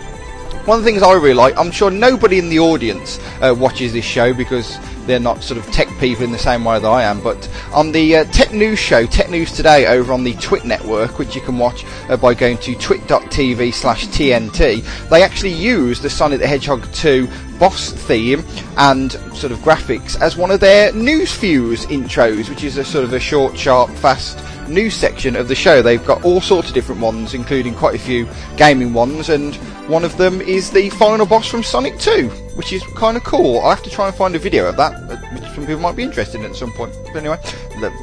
one 0.69 0.81
of 0.81 0.85
the 0.85 0.91
things 0.91 1.03
I 1.03 1.13
really 1.13 1.33
like, 1.33 1.57
I'm 1.57 1.71
sure 1.71 1.93
nobody 1.93 2.41
in 2.41 2.49
the 2.49 2.59
audience 2.59 3.21
uh, 3.41 3.55
watches 3.57 3.93
this 3.93 4.05
show 4.05 4.35
because 4.35 4.79
they're 5.09 5.19
not 5.19 5.43
sort 5.43 5.59
of 5.59 5.67
tech 5.73 5.89
people 5.99 6.23
in 6.23 6.31
the 6.31 6.39
same 6.39 6.65
way 6.65 6.79
that 6.79 6.87
I 6.87 7.03
am. 7.03 7.21
But 7.21 7.49
on 7.73 7.91
the 7.91 8.19
uh, 8.19 8.25
Tech 8.25 8.53
News 8.53 8.79
show, 8.79 9.07
Tech 9.07 9.31
News 9.31 9.51
Today, 9.51 9.87
over 9.87 10.13
on 10.13 10.23
the 10.23 10.35
Twit 10.35 10.65
network, 10.65 11.19
which 11.19 11.35
you 11.35 11.41
can 11.41 11.59
watch 11.59 11.85
uh, 12.09 12.17
by 12.17 12.35
going 12.35 12.59
to 12.59 12.75
twit.tv 12.77 13.73
slash 13.73 14.07
TNT, 14.09 15.09
they 15.09 15.23
actually 15.23 15.55
use 15.55 16.01
the 16.01 16.11
Sonic 16.11 16.41
the 16.41 16.47
Hedgehog 16.47 16.85
2 16.93 17.27
boss 17.59 17.91
theme 17.91 18.45
and 18.77 19.13
sort 19.35 19.53
of 19.53 19.59
graphics 19.59 20.21
as 20.21 20.37
one 20.37 20.51
of 20.51 20.61
their 20.61 20.93
news 20.93 21.33
fuse 21.33 21.87
intros, 21.87 22.49
which 22.49 22.65
is 22.65 22.77
a 22.77 22.85
sort 22.85 23.05
of 23.05 23.13
a 23.13 23.21
short, 23.21 23.59
sharp, 23.59 23.91
fast 23.91 24.39
news 24.69 24.95
section 24.95 25.37
of 25.37 25.49
the 25.49 25.55
show. 25.55 25.83
They've 25.83 26.05
got 26.05 26.25
all 26.25 26.41
sorts 26.41 26.69
of 26.69 26.75
different 26.75 27.01
ones, 27.01 27.35
including 27.35 27.75
quite 27.75 27.95
a 27.95 27.99
few 27.99 28.29
gaming 28.57 28.93
ones, 28.93 29.29
and 29.29 29.55
one 29.89 30.05
of 30.05 30.17
them 30.17 30.41
is 30.41 30.71
the 30.71 30.91
final 30.91 31.27
boss 31.27 31.49
from 31.49 31.63
Sonic 31.63 31.99
2, 31.99 32.29
which 32.55 32.73
is 32.73 32.83
kind 32.95 33.17
of 33.17 33.25
cool. 33.25 33.61
I'll 33.61 33.71
have 33.71 33.83
to 33.85 33.91
try 33.91 34.07
and 34.07 34.17
find 34.17 34.35
a 34.35 34.39
video 34.39 34.67
of 34.67 34.77
that, 34.77 34.93
which 35.33 35.45
some 35.55 35.67
people 35.67 35.81
might 35.81 35.97
be 35.97 36.03
interested 36.03 36.41
in 36.41 36.47
at 36.47 36.57
some 36.57 36.73
point. 36.73 36.95
But 37.07 37.17
anyway, 37.17 37.39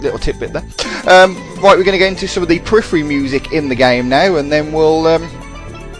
little 0.01 0.19
tidbit 0.19 0.53
there. 0.53 0.63
Um, 1.07 1.35
right, 1.61 1.77
we're 1.77 1.83
going 1.83 1.91
to 1.91 1.97
get 1.97 2.11
into 2.11 2.27
some 2.27 2.43
of 2.43 2.49
the 2.49 2.59
periphery 2.59 3.03
music 3.03 3.51
in 3.51 3.69
the 3.69 3.75
game 3.75 4.09
now, 4.09 4.35
and 4.35 4.51
then 4.51 4.71
we'll. 4.73 5.07
Um, 5.07 5.44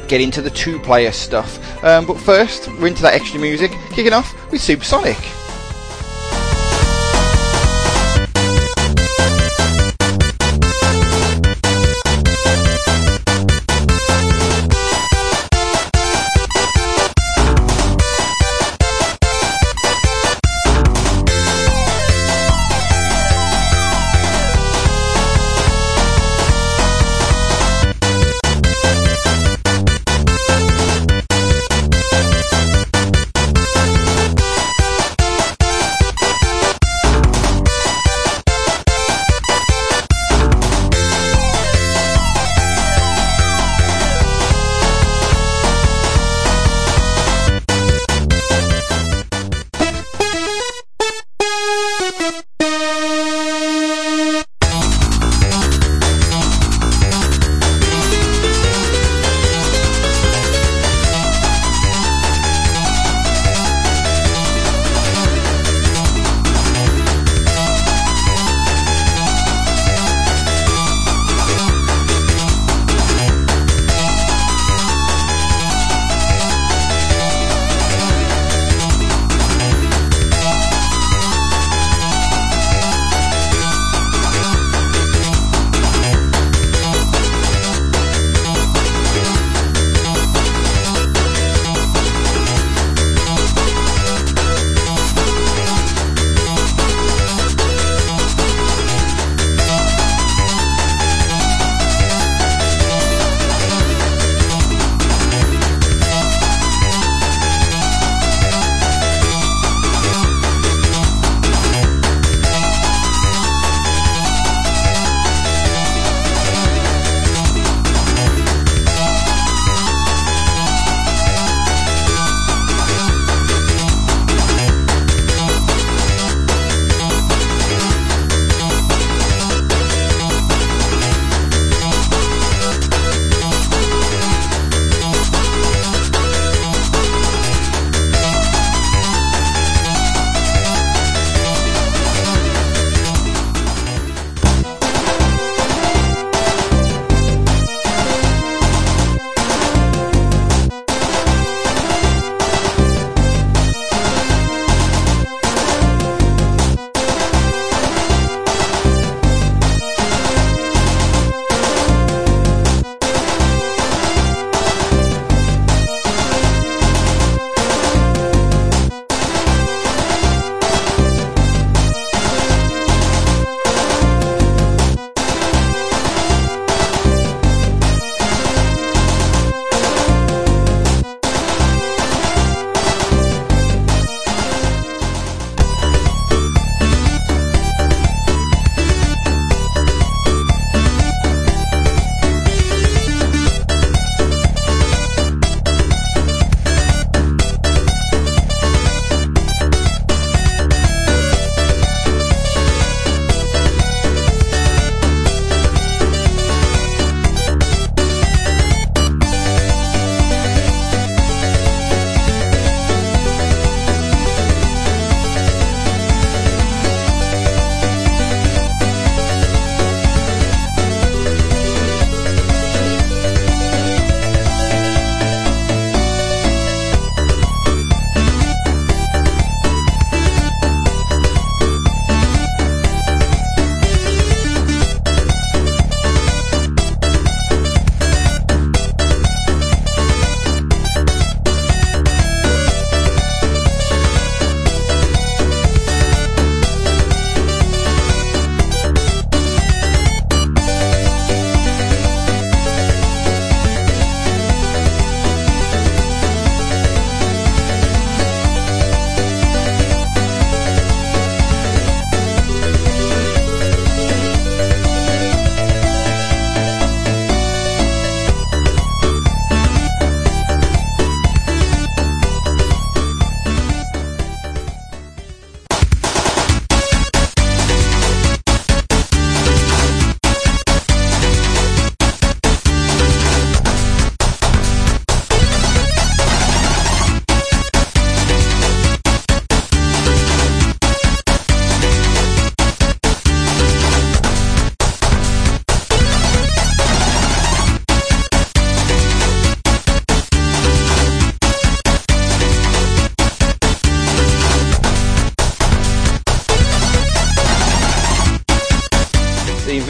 get 0.08 0.22
into 0.22 0.42
the 0.42 0.50
two-player 0.50 1.12
stuff. 1.12 1.84
Um, 1.84 2.06
but 2.06 2.18
first, 2.18 2.68
we're 2.80 2.88
into 2.88 3.02
that 3.04 3.14
extra 3.14 3.40
music, 3.40 3.72
kicking 3.92 4.14
off 4.14 4.34
with 4.52 4.62
Supersonic. 4.62 5.18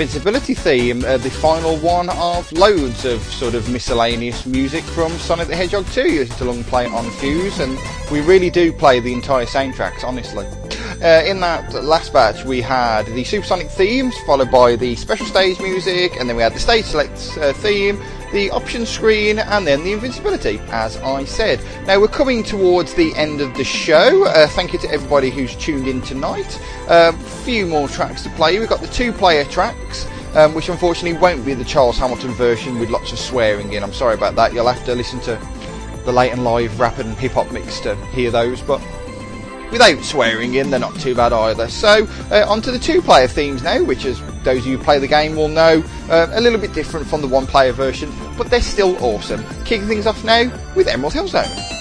Invincibility 0.06 0.53
theme, 0.53 1.03
uh, 1.03 1.18
the 1.18 1.32
final 1.32 1.78
one 1.78 2.10
of 2.12 2.51
loads 2.51 3.06
of 3.06 3.24
sort 3.24 3.56
of 3.56 3.68
miscellaneous 3.72 4.45
music 4.45 4.84
from 4.84 5.12
Sonic 5.14 5.47
the 5.47 5.56
Hedgehog 5.56 5.88
2. 5.88 6.01
You 6.01 6.20
used 6.20 6.38
to 6.38 6.45
long 6.45 6.64
play 6.66 6.86
on 6.86 7.10
Fuse, 7.10 7.60
and 7.60 7.76
we 8.12 8.22
really 8.22 8.51
do 8.51 8.72
play 8.72 8.99
the 8.99 9.12
entire 9.12 9.47
soundtracks, 9.47 10.03
honestly. 10.03 10.45
Uh, 11.01 11.24
in 11.26 11.39
that 11.39 11.74
last 11.84 12.14
batch, 12.14 12.45
we 12.45 12.62
had 12.62 13.08
the 13.08 13.24
Supersonic 13.24 13.68
themes, 13.70 14.16
followed 14.28 14.51
by 14.51 14.76
the 14.76 14.95
special 14.95 15.26
stage 15.26 15.60
music, 15.60 16.16
and 16.20 16.30
then 16.30 16.36
we 16.36 16.43
had 16.43 16.53
the 16.53 16.60
stage 16.60 16.86
select 16.86 17.38
uh, 17.39 17.51
theme, 17.53 17.99
the 18.32 18.49
option 18.51 18.86
screen, 18.86 19.39
and 19.39 19.66
then 19.68 19.84
the 19.84 19.91
invincibility, 19.91 20.60
as 20.70 20.97
I 20.97 21.26
said. 21.26 21.60
Now 21.86 21.99
we're 21.99 22.08
coming 22.08 22.43
towards 22.43 22.93
the 22.93 23.14
end 23.16 23.41
of 23.41 23.56
the 23.56 23.64
show. 23.64 24.26
Uh, 24.26 24.47
thank 24.47 24.72
you 24.72 24.80
to 24.80 24.91
everybody 24.91 25.30
who's 25.30 25.56
tuned 25.56 25.88
in 25.88 26.01
tonight. 26.01 26.60
A 26.88 27.10
um, 27.10 27.20
few 27.43 27.66
more 27.66 27.88
tracks 27.88 28.22
to 28.24 28.30
play. 28.32 28.58
We've 28.60 28.70
got 28.70 28.75
the 28.96 29.04
two-player 29.04 29.46
tracks. 29.46 30.08
Um, 30.36 30.54
which 30.54 30.68
unfortunately 30.68 31.18
won't 31.18 31.46
be 31.46 31.54
the 31.54 31.64
Charles 31.64 31.98
Hamilton 31.98 32.32
version 32.32 32.78
with 32.78 32.89
lots 32.89 33.14
of 33.14 33.20
swearing 33.20 33.72
in. 33.72 33.84
I'm 33.84 33.93
sorry 33.93 34.16
about 34.16 34.36
that. 34.36 34.54
You'll 34.54 34.68
have 34.68 34.84
to 34.84 34.93
listen 34.93 35.22
to 35.22 35.39
the 36.04 36.12
late 36.12 36.34
and 36.34 36.43
live 36.43 36.78
rap 36.78 36.98
and 36.98 37.18
hip 37.18 37.32
hop 37.32 37.54
mix 37.54 37.80
to 37.82 37.96
hear 38.08 38.32
those. 38.32 38.60
But 38.62 38.82
without 39.72 40.04
swearing 40.04 40.56
in, 40.56 40.72
they're 40.72 40.78
not 40.78 40.93
too 41.00 41.16
bad 41.16 41.32
either. 41.32 41.70
So, 41.70 42.06
uh, 42.32 42.46
onto 42.50 42.70
the 42.70 42.80
two 42.80 43.02
player 43.02 43.30
themes 43.30 43.64
now, 43.64 43.82
which, 43.82 44.04
as 44.04 44.22
those 44.43 44.60
of 44.60 44.68
you 44.68 44.78
who 44.78 44.84
play 44.84 45.00
the 45.00 45.08
game 45.08 45.38
will 45.38 45.48
know, 45.48 45.82
uh, 46.10 46.28
a 46.34 46.41
little 46.41 46.60
bit 46.60 46.74
different 46.74 47.08
from 47.08 47.22
the 47.22 47.30
one 47.30 47.48
player 47.48 47.72
version, 47.72 48.12
but 48.38 48.50
they're 48.50 48.62
still 48.62 49.02
awesome. 49.02 49.41
Kicking 49.64 49.88
things 49.88 50.06
off 50.06 50.22
now 50.26 50.52
with 50.76 50.89
Emerald 50.89 51.14
Hill 51.14 51.30
Zone. 51.30 51.75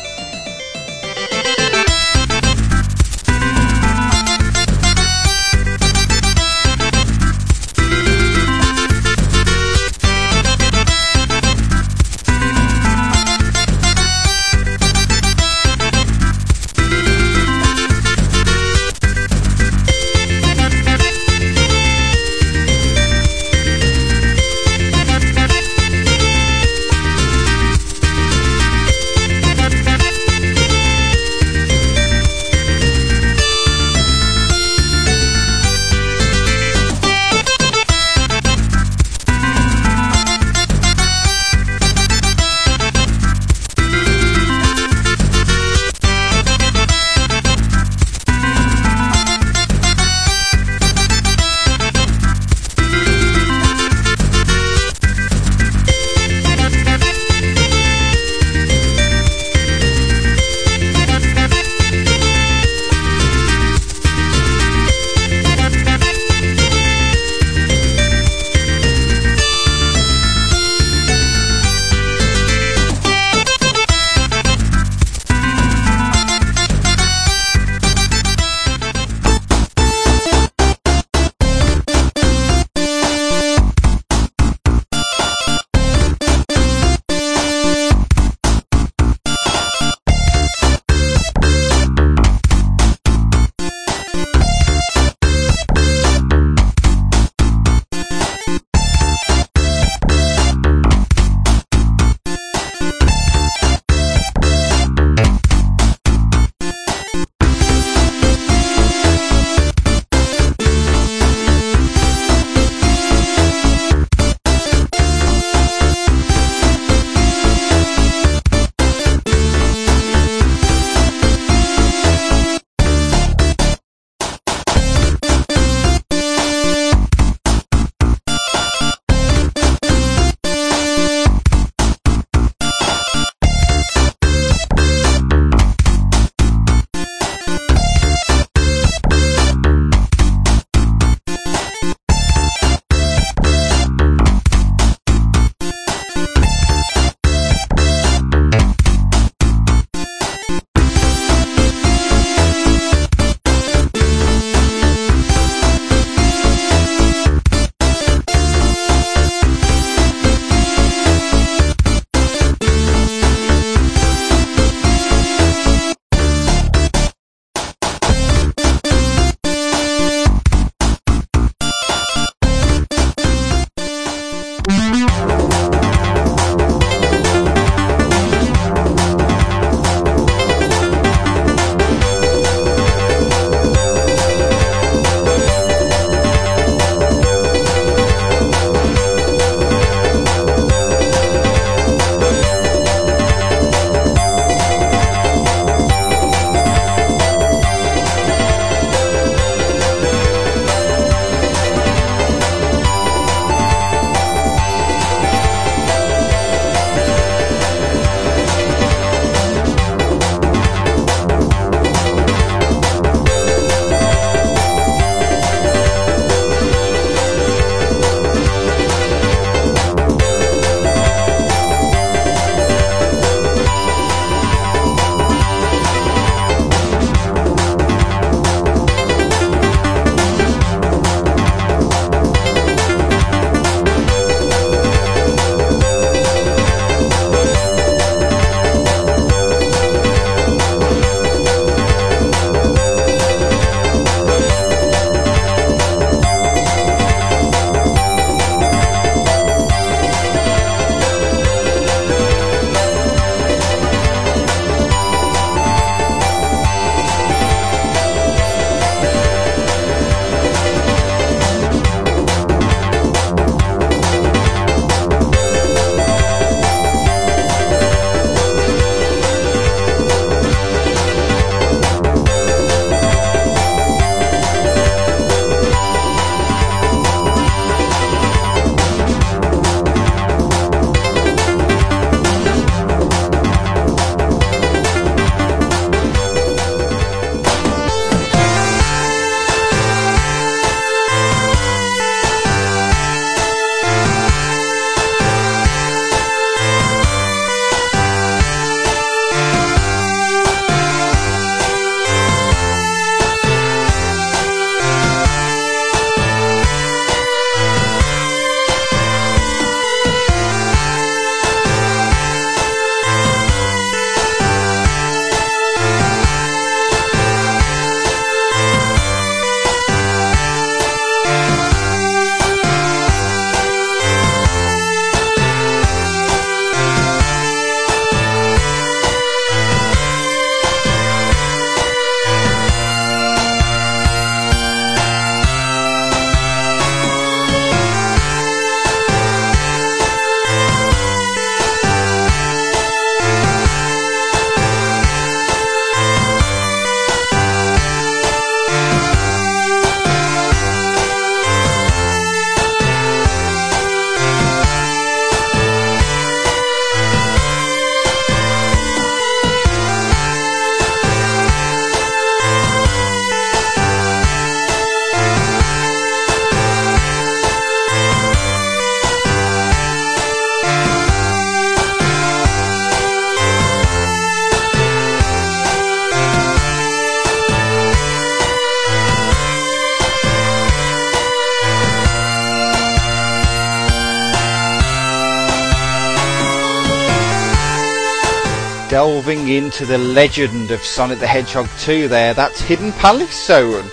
Delving 389.04 389.48
into 389.48 389.84
the 389.84 389.98
legend 389.98 390.70
of 390.70 390.80
Sonic 390.82 391.18
the 391.18 391.26
Hedgehog 391.26 391.68
2 391.80 392.08
there. 392.08 392.32
That's 392.32 392.62
Hidden 392.62 392.90
Palace 392.92 393.46
Zone. 393.46 393.84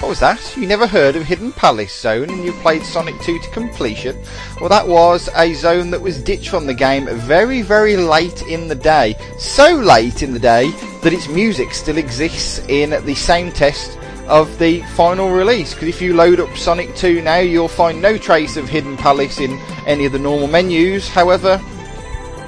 What 0.00 0.08
was 0.08 0.20
that? 0.20 0.56
You 0.56 0.66
never 0.66 0.86
heard 0.86 1.16
of 1.16 1.24
Hidden 1.24 1.52
Palace 1.52 1.94
Zone 1.94 2.30
and 2.30 2.42
you 2.42 2.52
played 2.62 2.82
Sonic 2.82 3.14
2 3.20 3.40
to 3.40 3.50
completion? 3.50 4.16
Well, 4.58 4.70
that 4.70 4.88
was 4.88 5.28
a 5.36 5.52
zone 5.52 5.90
that 5.90 6.00
was 6.00 6.22
ditched 6.22 6.48
from 6.48 6.64
the 6.64 6.72
game 6.72 7.04
very, 7.08 7.60
very 7.60 7.98
late 7.98 8.40
in 8.40 8.66
the 8.66 8.74
day. 8.74 9.16
So 9.38 9.74
late 9.74 10.22
in 10.22 10.32
the 10.32 10.38
day 10.38 10.70
that 11.02 11.12
its 11.12 11.28
music 11.28 11.74
still 11.74 11.98
exists 11.98 12.60
in 12.66 13.04
the 13.04 13.14
same 13.14 13.52
test 13.52 13.98
of 14.28 14.58
the 14.58 14.80
final 14.94 15.30
release. 15.30 15.74
Because 15.74 15.88
if 15.88 16.00
you 16.00 16.14
load 16.14 16.40
up 16.40 16.56
Sonic 16.56 16.96
2 16.96 17.20
now, 17.20 17.40
you'll 17.40 17.68
find 17.68 18.00
no 18.00 18.16
trace 18.16 18.56
of 18.56 18.66
Hidden 18.70 18.96
Palace 18.96 19.40
in 19.40 19.60
any 19.86 20.06
of 20.06 20.12
the 20.12 20.18
normal 20.18 20.48
menus. 20.48 21.06
However, 21.06 21.60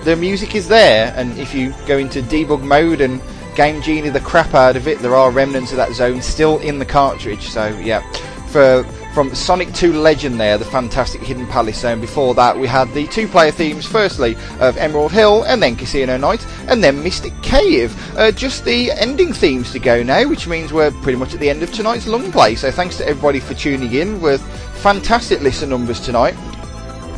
the 0.07 0.15
music 0.15 0.55
is 0.55 0.69
there, 0.69 1.13
and 1.17 1.37
if 1.37 1.53
you 1.53 1.75
go 1.85 1.99
into 1.99 2.23
debug 2.23 2.63
mode 2.63 3.01
and 3.01 3.21
Game 3.57 3.83
Genie 3.83 4.09
the 4.09 4.21
crap 4.21 4.55
out 4.55 4.77
of 4.77 4.87
it, 4.87 5.01
there 5.01 5.17
are 5.17 5.33
remnants 5.33 5.73
of 5.73 5.79
that 5.79 5.93
zone 5.95 6.23
still 6.23 6.59
in 6.59 6.79
the 6.79 6.85
cartridge. 6.85 7.49
So 7.49 7.67
yeah, 7.81 8.09
for 8.47 8.85
from 9.13 9.35
Sonic 9.35 9.73
2 9.75 9.95
Legend 9.95 10.39
there, 10.39 10.59
the 10.59 10.65
fantastic 10.65 11.23
Hidden 11.23 11.49
Palace 11.49 11.81
zone. 11.81 12.01
Before 12.01 12.35
that, 12.35 12.57
we 12.57 12.69
had 12.69 12.93
the 12.93 13.09
two-player 13.09 13.51
themes, 13.51 13.85
firstly 13.85 14.37
of 14.61 14.77
Emerald 14.77 15.11
Hill, 15.11 15.43
and 15.43 15.61
then 15.61 15.75
Casino 15.75 16.17
Night, 16.17 16.47
and 16.69 16.85
then 16.85 17.03
Mystic 17.03 17.33
Cave. 17.43 17.93
Uh, 18.17 18.31
just 18.31 18.65
the 18.65 18.93
ending 18.93 19.33
themes 19.33 19.73
to 19.73 19.81
go 19.81 20.05
now, 20.05 20.29
which 20.29 20.47
means 20.47 20.73
we're 20.73 20.93
pretty 21.03 21.19
much 21.19 21.35
at 21.35 21.41
the 21.41 21.51
end 21.51 21.65
of 21.65 21.73
tonight's 21.73 22.07
long 22.07 22.31
play. 22.31 22.55
So 22.55 22.71
thanks 22.71 22.97
to 22.99 23.09
everybody 23.09 23.41
for 23.41 23.55
tuning 23.55 23.93
in 23.93 24.21
with 24.21 24.41
fantastic 24.77 25.41
listener 25.41 25.71
numbers 25.71 25.99
tonight. 25.99 26.37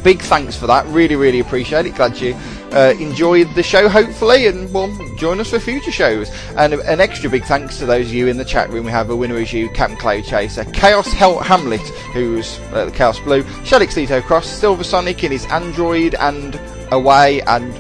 Big 0.03 0.23
thanks 0.23 0.57
for 0.57 0.67
that. 0.69 0.87
Really, 0.87 1.17
really 1.17 1.41
appreciate 1.41 1.85
it. 1.85 1.97
Glad 1.97 2.19
you 2.19 2.35
uh, 2.73 2.95
enjoyed 2.99 3.53
the 3.55 3.63
show, 3.63 3.89
hopefully, 3.89 4.47
and 4.47 4.73
will 4.73 4.95
join 5.17 5.41
us 5.41 5.51
for 5.51 5.59
future 5.59 5.93
shows. 5.93 6.31
And 6.57 6.75
an 6.75 7.01
extra 7.01 7.31
big 7.31 7.45
thanks 7.45 7.79
to 7.79 7.87
those 7.87 8.09
of 8.09 8.15
you 8.15 8.29
in 8.29 8.37
the 8.37 8.45
chat 8.45 8.71
room. 8.71 8.85
We 8.85 8.91
have 8.91 9.11
a 9.11 9.17
winner 9.17 9.37
as 9.37 9.53
you, 9.53 9.69
Captain 9.71 9.97
Cloud 9.97 10.25
Chaser, 10.25 10.65
Chaos 10.67 11.13
Hel- 11.13 11.41
Hamlet, 11.41 11.81
who's 12.13 12.59
uh, 12.73 12.87
the 12.87 12.91
Chaos 12.91 13.19
Blue, 13.21 13.43
Shelix 13.65 13.95
Lito 13.95 14.23
Cross, 14.23 14.49
Silver 14.49 14.85
Sonic 14.85 15.25
in 15.25 15.33
his 15.33 15.47
Android 15.47 16.15
and 16.17 16.61
away 16.91 17.41
and 17.43 17.75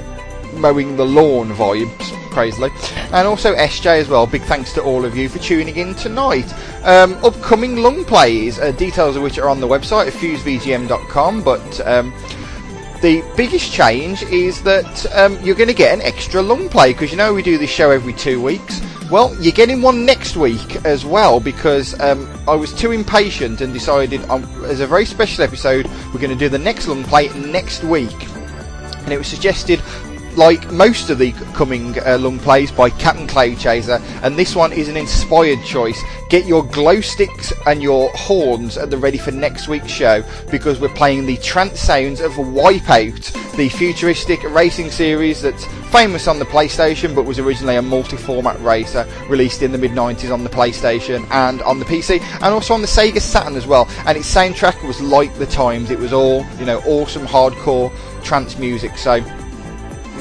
mowing 0.54 0.96
the 0.96 1.04
lawn 1.04 1.50
vibes 1.52 2.14
crazily, 2.30 2.70
and 3.12 3.26
also 3.26 3.54
SJ 3.54 4.00
as 4.00 4.08
well. 4.08 4.26
Big 4.26 4.42
thanks 4.42 4.72
to 4.74 4.82
all 4.82 5.04
of 5.04 5.16
you 5.16 5.28
for 5.28 5.38
tuning 5.38 5.76
in 5.76 5.94
tonight. 5.94 6.52
Um, 6.84 7.14
upcoming 7.24 7.76
long 7.76 8.04
plays, 8.04 8.58
uh, 8.58 8.72
details 8.72 9.16
of 9.16 9.22
which 9.22 9.38
are 9.38 9.48
on 9.48 9.60
the 9.60 9.66
website 9.66 10.06
at 10.06 10.12
fusevgm.com, 10.12 11.42
but 11.42 11.86
um, 11.86 12.12
the 13.00 13.22
biggest 13.36 13.72
change 13.72 14.22
is 14.24 14.62
that 14.62 15.06
um, 15.14 15.40
you're 15.42 15.54
going 15.54 15.68
to 15.68 15.74
get 15.74 15.94
an 15.94 16.02
extra 16.02 16.42
long 16.42 16.68
play 16.68 16.92
because 16.92 17.10
you 17.10 17.16
know 17.16 17.32
we 17.32 17.42
do 17.42 17.58
this 17.58 17.70
show 17.70 17.90
every 17.90 18.12
two 18.12 18.42
weeks. 18.42 18.80
Well, 19.10 19.34
you're 19.40 19.52
getting 19.52 19.80
one 19.80 20.04
next 20.04 20.36
week 20.36 20.84
as 20.84 21.06
well 21.06 21.40
because 21.40 21.98
um, 22.00 22.28
I 22.46 22.54
was 22.54 22.74
too 22.74 22.92
impatient 22.92 23.60
and 23.60 23.72
decided 23.72 24.22
um, 24.28 24.44
as 24.64 24.80
a 24.80 24.86
very 24.86 25.06
special 25.06 25.44
episode 25.44 25.86
we're 26.12 26.20
going 26.20 26.30
to 26.30 26.36
do 26.36 26.48
the 26.48 26.58
next 26.58 26.88
long 26.88 27.04
play 27.04 27.28
next 27.40 27.84
week. 27.84 28.28
And 28.98 29.12
it 29.12 29.16
was 29.18 29.26
suggested 29.26 29.80
like 30.38 30.70
most 30.70 31.10
of 31.10 31.18
the 31.18 31.32
coming 31.52 31.98
uh, 32.06 32.16
long 32.16 32.38
plays 32.38 32.70
by 32.70 32.88
Captain 32.88 33.26
Clay 33.26 33.56
Chaser, 33.56 34.00
and 34.22 34.36
this 34.36 34.54
one 34.54 34.72
is 34.72 34.88
an 34.88 34.96
inspired 34.96 35.62
choice. 35.64 36.00
Get 36.30 36.46
your 36.46 36.64
glow 36.64 37.00
sticks 37.00 37.52
and 37.66 37.82
your 37.82 38.10
horns 38.10 38.78
at 38.78 38.88
the 38.88 38.96
ready 38.96 39.18
for 39.18 39.32
next 39.32 39.66
week's 39.66 39.90
show 39.90 40.22
because 40.50 40.78
we're 40.78 40.90
playing 40.90 41.26
the 41.26 41.38
trance 41.38 41.80
sounds 41.80 42.20
of 42.20 42.32
Wipeout, 42.32 43.56
the 43.56 43.68
futuristic 43.68 44.40
racing 44.44 44.92
series 44.92 45.42
that's 45.42 45.64
famous 45.90 46.28
on 46.28 46.38
the 46.38 46.44
PlayStation 46.44 47.14
but 47.14 47.24
was 47.24 47.40
originally 47.40 47.76
a 47.76 47.82
multi-format 47.82 48.60
racer 48.60 49.08
released 49.28 49.62
in 49.62 49.72
the 49.72 49.78
mid 49.78 49.90
90s 49.90 50.32
on 50.32 50.44
the 50.44 50.50
PlayStation 50.50 51.28
and 51.32 51.60
on 51.62 51.80
the 51.80 51.84
PC 51.84 52.20
and 52.20 52.44
also 52.44 52.74
on 52.74 52.80
the 52.80 52.86
Sega 52.86 53.20
Saturn 53.20 53.56
as 53.56 53.66
well. 53.66 53.88
And 54.06 54.16
its 54.16 54.32
soundtrack 54.32 54.86
was 54.86 55.00
like 55.00 55.34
the 55.34 55.46
times; 55.46 55.90
it 55.90 55.98
was 55.98 56.12
all 56.12 56.46
you 56.60 56.64
know, 56.64 56.78
awesome 56.86 57.26
hardcore 57.26 57.92
trance 58.22 58.56
music. 58.56 58.96
So 58.96 59.24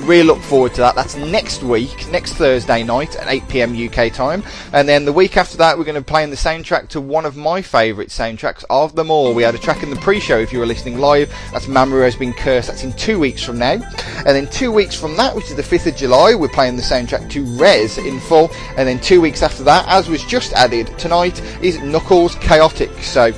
really 0.08 0.24
look 0.24 0.40
forward 0.40 0.74
to 0.76 0.82
that. 0.82 0.96
That's 0.96 1.16
next 1.18 1.64
week, 1.64 2.10
next 2.12 2.34
Thursday 2.34 2.82
night 2.82 3.16
at 3.18 3.28
8 3.28 3.48
pm 3.50 3.88
UK 3.88 4.12
time. 4.12 4.42
And 4.72 4.88
then 4.88 5.04
the 5.04 5.12
week 5.12 5.36
after 5.36 5.58
that, 5.58 5.78
we're 5.78 5.84
going 5.84 5.96
to 5.96 6.02
play 6.02 6.24
in 6.24 6.30
the 6.30 6.38
soundtrack 6.38 6.88
to 6.90 7.02
one 7.02 7.26
of 7.26 7.36
my 7.36 7.62
favourite 7.62 8.10
soundtracks 8.10 8.64
of 8.70 8.96
them 8.96 9.12
all. 9.12 9.34
We 9.34 9.44
had 9.44 9.54
a 9.54 9.60
track 9.60 9.84
in 9.84 9.90
the 9.90 9.98
pre 9.98 10.20
show 10.20 10.38
if 10.38 10.54
you 10.54 10.60
were 10.60 10.66
listening 10.66 10.98
live. 10.98 11.30
That's 11.52 11.66
Mamoru 11.66 12.04
Has 12.04 12.16
Been 12.16 12.34
Cursed. 12.34 12.70
That's 12.70 12.84
in 12.84 12.94
two 12.94 13.20
weeks 13.20 13.44
from 13.44 13.60
now. 13.60 13.82
And 14.18 14.28
then 14.28 14.48
two 14.48 14.72
weeks 14.72 14.96
from 14.96 15.18
that, 15.18 15.36
which 15.36 15.50
is 15.50 15.56
the 15.56 15.62
5th 15.62 15.88
of 15.88 15.96
July, 15.98 16.36
we're 16.36 16.48
playing 16.48 16.78
the 16.78 16.84
soundtrack 16.84 17.30
to 17.32 17.44
Rez 17.58 17.98
in 17.98 18.20
full. 18.22 18.50
And 18.78 18.88
then 18.88 19.00
two 19.02 19.20
weeks 19.20 19.44
after 19.44 19.64
that, 19.64 19.86
as 19.90 20.08
was 20.08 20.24
just 20.24 20.54
added 20.54 20.88
tonight, 20.98 21.42
is 21.62 21.80
Knuckles 21.80 22.36
Chaotix. 22.38 23.04
So 23.04 23.34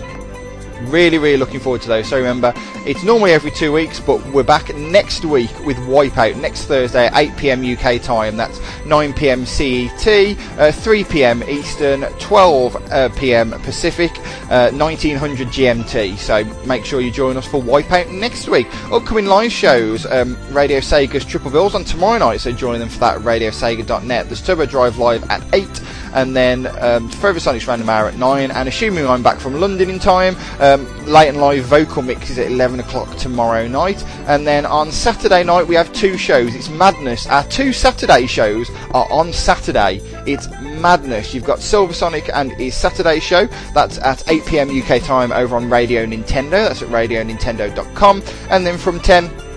Really, 0.87 1.17
really 1.17 1.37
looking 1.37 1.59
forward 1.59 1.81
to 1.81 1.87
those. 1.87 2.07
So 2.07 2.17
remember, 2.17 2.53
it's 2.85 3.03
normally 3.03 3.31
every 3.31 3.51
two 3.51 3.71
weeks, 3.71 3.99
but 3.99 4.25
we're 4.27 4.43
back 4.43 4.73
next 4.75 5.25
week 5.25 5.51
with 5.65 5.77
Wipeout 5.77 6.39
next 6.39 6.65
Thursday 6.65 7.07
at 7.07 7.15
8 7.15 7.37
pm 7.37 7.77
UK 7.77 8.01
time. 8.01 8.37
That's 8.37 8.59
9 8.85 9.13
pm 9.13 9.45
CET, 9.45 10.37
uh, 10.57 10.71
3 10.71 11.03
pm 11.03 11.43
Eastern, 11.43 12.01
12 12.19 12.75
uh, 12.91 13.09
pm 13.09 13.51
Pacific, 13.61 14.11
uh, 14.49 14.71
1900 14.71 15.47
GMT. 15.49 16.17
So 16.17 16.43
make 16.65 16.85
sure 16.85 17.01
you 17.01 17.11
join 17.11 17.37
us 17.37 17.45
for 17.45 17.61
Wipeout 17.61 18.11
next 18.11 18.47
week. 18.47 18.67
Upcoming 18.91 19.25
live 19.25 19.51
shows, 19.51 20.05
um, 20.05 20.37
Radio 20.51 20.79
Sega's 20.79 21.25
Triple 21.25 21.51
Bills 21.51 21.75
on 21.75 21.83
tomorrow 21.83 22.19
night, 22.19 22.41
so 22.41 22.51
join 22.51 22.79
them 22.79 22.89
for 22.89 22.99
that 22.99 23.17
at 23.17 23.21
radiosega.net. 23.21 24.25
There's 24.27 24.41
Turbo 24.41 24.65
Drive 24.65 24.97
Live 24.97 25.29
at 25.29 25.43
8 25.53 25.67
and 26.13 26.35
then 26.35 26.67
um, 26.79 27.09
Forever 27.09 27.39
Sonic's 27.39 27.67
Random 27.67 27.89
Hour 27.89 28.07
at 28.07 28.17
9, 28.17 28.51
and 28.51 28.67
assuming 28.67 29.07
I'm 29.07 29.23
back 29.23 29.39
from 29.39 29.59
London 29.59 29.89
in 29.89 29.99
time, 29.99 30.35
um, 30.59 30.85
late 31.05 31.29
and 31.29 31.39
live 31.39 31.65
vocal 31.65 32.01
mix 32.01 32.29
is 32.29 32.37
at 32.37 32.47
11 32.47 32.79
o'clock 32.79 33.15
tomorrow 33.17 33.67
night, 33.67 34.03
and 34.27 34.45
then 34.45 34.65
on 34.65 34.91
Saturday 34.91 35.43
night 35.43 35.67
we 35.67 35.75
have 35.75 35.91
two 35.93 36.17
shows. 36.17 36.55
It's 36.55 36.69
madness. 36.69 37.27
Our 37.27 37.43
two 37.45 37.73
Saturday 37.73 38.27
shows 38.27 38.69
are 38.91 39.11
on 39.11 39.33
Saturday. 39.33 40.01
It's 40.25 40.49
madness. 40.61 41.33
You've 41.33 41.45
got 41.45 41.59
Silver 41.59 41.93
Sonic 41.93 42.29
and 42.33 42.51
his 42.53 42.75
Saturday 42.75 43.19
show. 43.19 43.47
That's 43.73 43.97
at 43.99 44.29
8 44.29 44.45
pm 44.45 44.81
UK 44.81 45.01
time 45.01 45.31
over 45.31 45.55
on 45.55 45.69
Radio 45.69 46.05
Nintendo. 46.05 46.67
That's 46.67 46.81
at 46.81 46.89
radionintendo.com, 46.89 48.23
and 48.49 48.65
then 48.65 48.77
from 48.77 48.99
10 48.99 49.48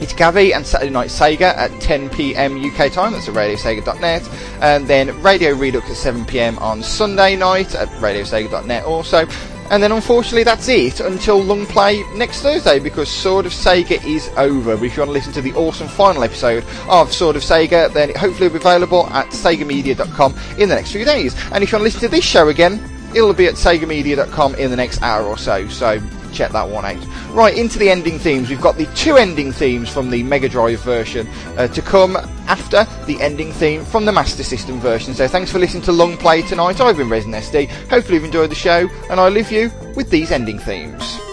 it's 0.00 0.12
Gavi 0.12 0.54
and 0.54 0.66
Saturday 0.66 0.90
Night 0.90 1.08
Sega 1.08 1.54
at 1.56 1.70
10pm 1.72 2.64
UK 2.64 2.92
time, 2.92 3.12
that's 3.12 3.28
at 3.28 3.34
radiosega.net, 3.34 4.28
and 4.60 4.86
then 4.86 5.20
Radio 5.22 5.54
Redux 5.54 5.90
at 5.90 6.14
7pm 6.14 6.60
on 6.60 6.82
Sunday 6.82 7.36
night 7.36 7.74
at 7.74 7.88
radiosega.net 8.00 8.84
also. 8.84 9.26
And 9.70 9.82
then 9.82 9.92
unfortunately 9.92 10.44
that's 10.44 10.68
it 10.68 11.00
until 11.00 11.42
long 11.42 11.66
play 11.66 12.02
next 12.14 12.40
Thursday 12.40 12.78
because 12.78 13.10
Sword 13.10 13.44
of 13.44 13.52
Sega 13.52 14.02
is 14.04 14.30
over. 14.36 14.76
But 14.76 14.84
if 14.84 14.96
you 14.96 15.02
want 15.02 15.10
to 15.10 15.12
listen 15.12 15.32
to 15.34 15.42
the 15.42 15.52
awesome 15.54 15.88
final 15.88 16.24
episode 16.24 16.64
of 16.88 17.12
Sword 17.12 17.36
of 17.36 17.42
Sega, 17.42 17.92
then 17.92 18.08
it 18.08 18.16
hopefully 18.16 18.48
will 18.48 18.54
be 18.54 18.60
available 18.60 19.06
at 19.08 19.26
segamedia.com 19.26 20.34
in 20.58 20.70
the 20.70 20.74
next 20.74 20.92
few 20.92 21.04
days. 21.04 21.34
And 21.52 21.62
if 21.62 21.70
you 21.70 21.76
want 21.76 21.82
to 21.82 21.84
listen 21.84 22.00
to 22.00 22.08
this 22.08 22.24
show 22.24 22.48
again, 22.48 22.82
it'll 23.14 23.34
be 23.34 23.46
at 23.46 23.54
segamedia.com 23.54 24.54
in 24.54 24.70
the 24.70 24.76
next 24.76 25.02
hour 25.02 25.26
or 25.26 25.36
so. 25.36 25.68
So 25.68 26.00
check 26.38 26.52
that 26.52 26.68
one 26.68 26.84
out. 26.84 27.04
Right, 27.34 27.56
into 27.56 27.78
the 27.78 27.90
ending 27.90 28.18
themes. 28.18 28.48
We've 28.48 28.60
got 28.60 28.76
the 28.76 28.86
two 28.94 29.16
ending 29.16 29.50
themes 29.50 29.90
from 29.90 30.08
the 30.08 30.22
Mega 30.22 30.48
Drive 30.48 30.80
version 30.80 31.26
uh, 31.56 31.66
to 31.68 31.82
come 31.82 32.16
after 32.46 32.86
the 33.06 33.20
ending 33.20 33.52
theme 33.52 33.84
from 33.84 34.04
the 34.04 34.12
Master 34.12 34.44
System 34.44 34.78
version. 34.78 35.14
So 35.14 35.26
thanks 35.26 35.50
for 35.50 35.58
listening 35.58 35.82
to 35.84 35.92
Long 35.92 36.16
Play 36.16 36.42
tonight. 36.42 36.80
I've 36.80 36.96
been 36.96 37.10
Resin 37.10 37.32
SD. 37.32 37.68
Hopefully 37.90 38.14
you've 38.14 38.24
enjoyed 38.24 38.50
the 38.50 38.54
show, 38.54 38.88
and 39.10 39.18
I 39.18 39.28
leave 39.28 39.50
you 39.50 39.72
with 39.96 40.10
these 40.10 40.30
ending 40.30 40.60
themes. 40.60 41.27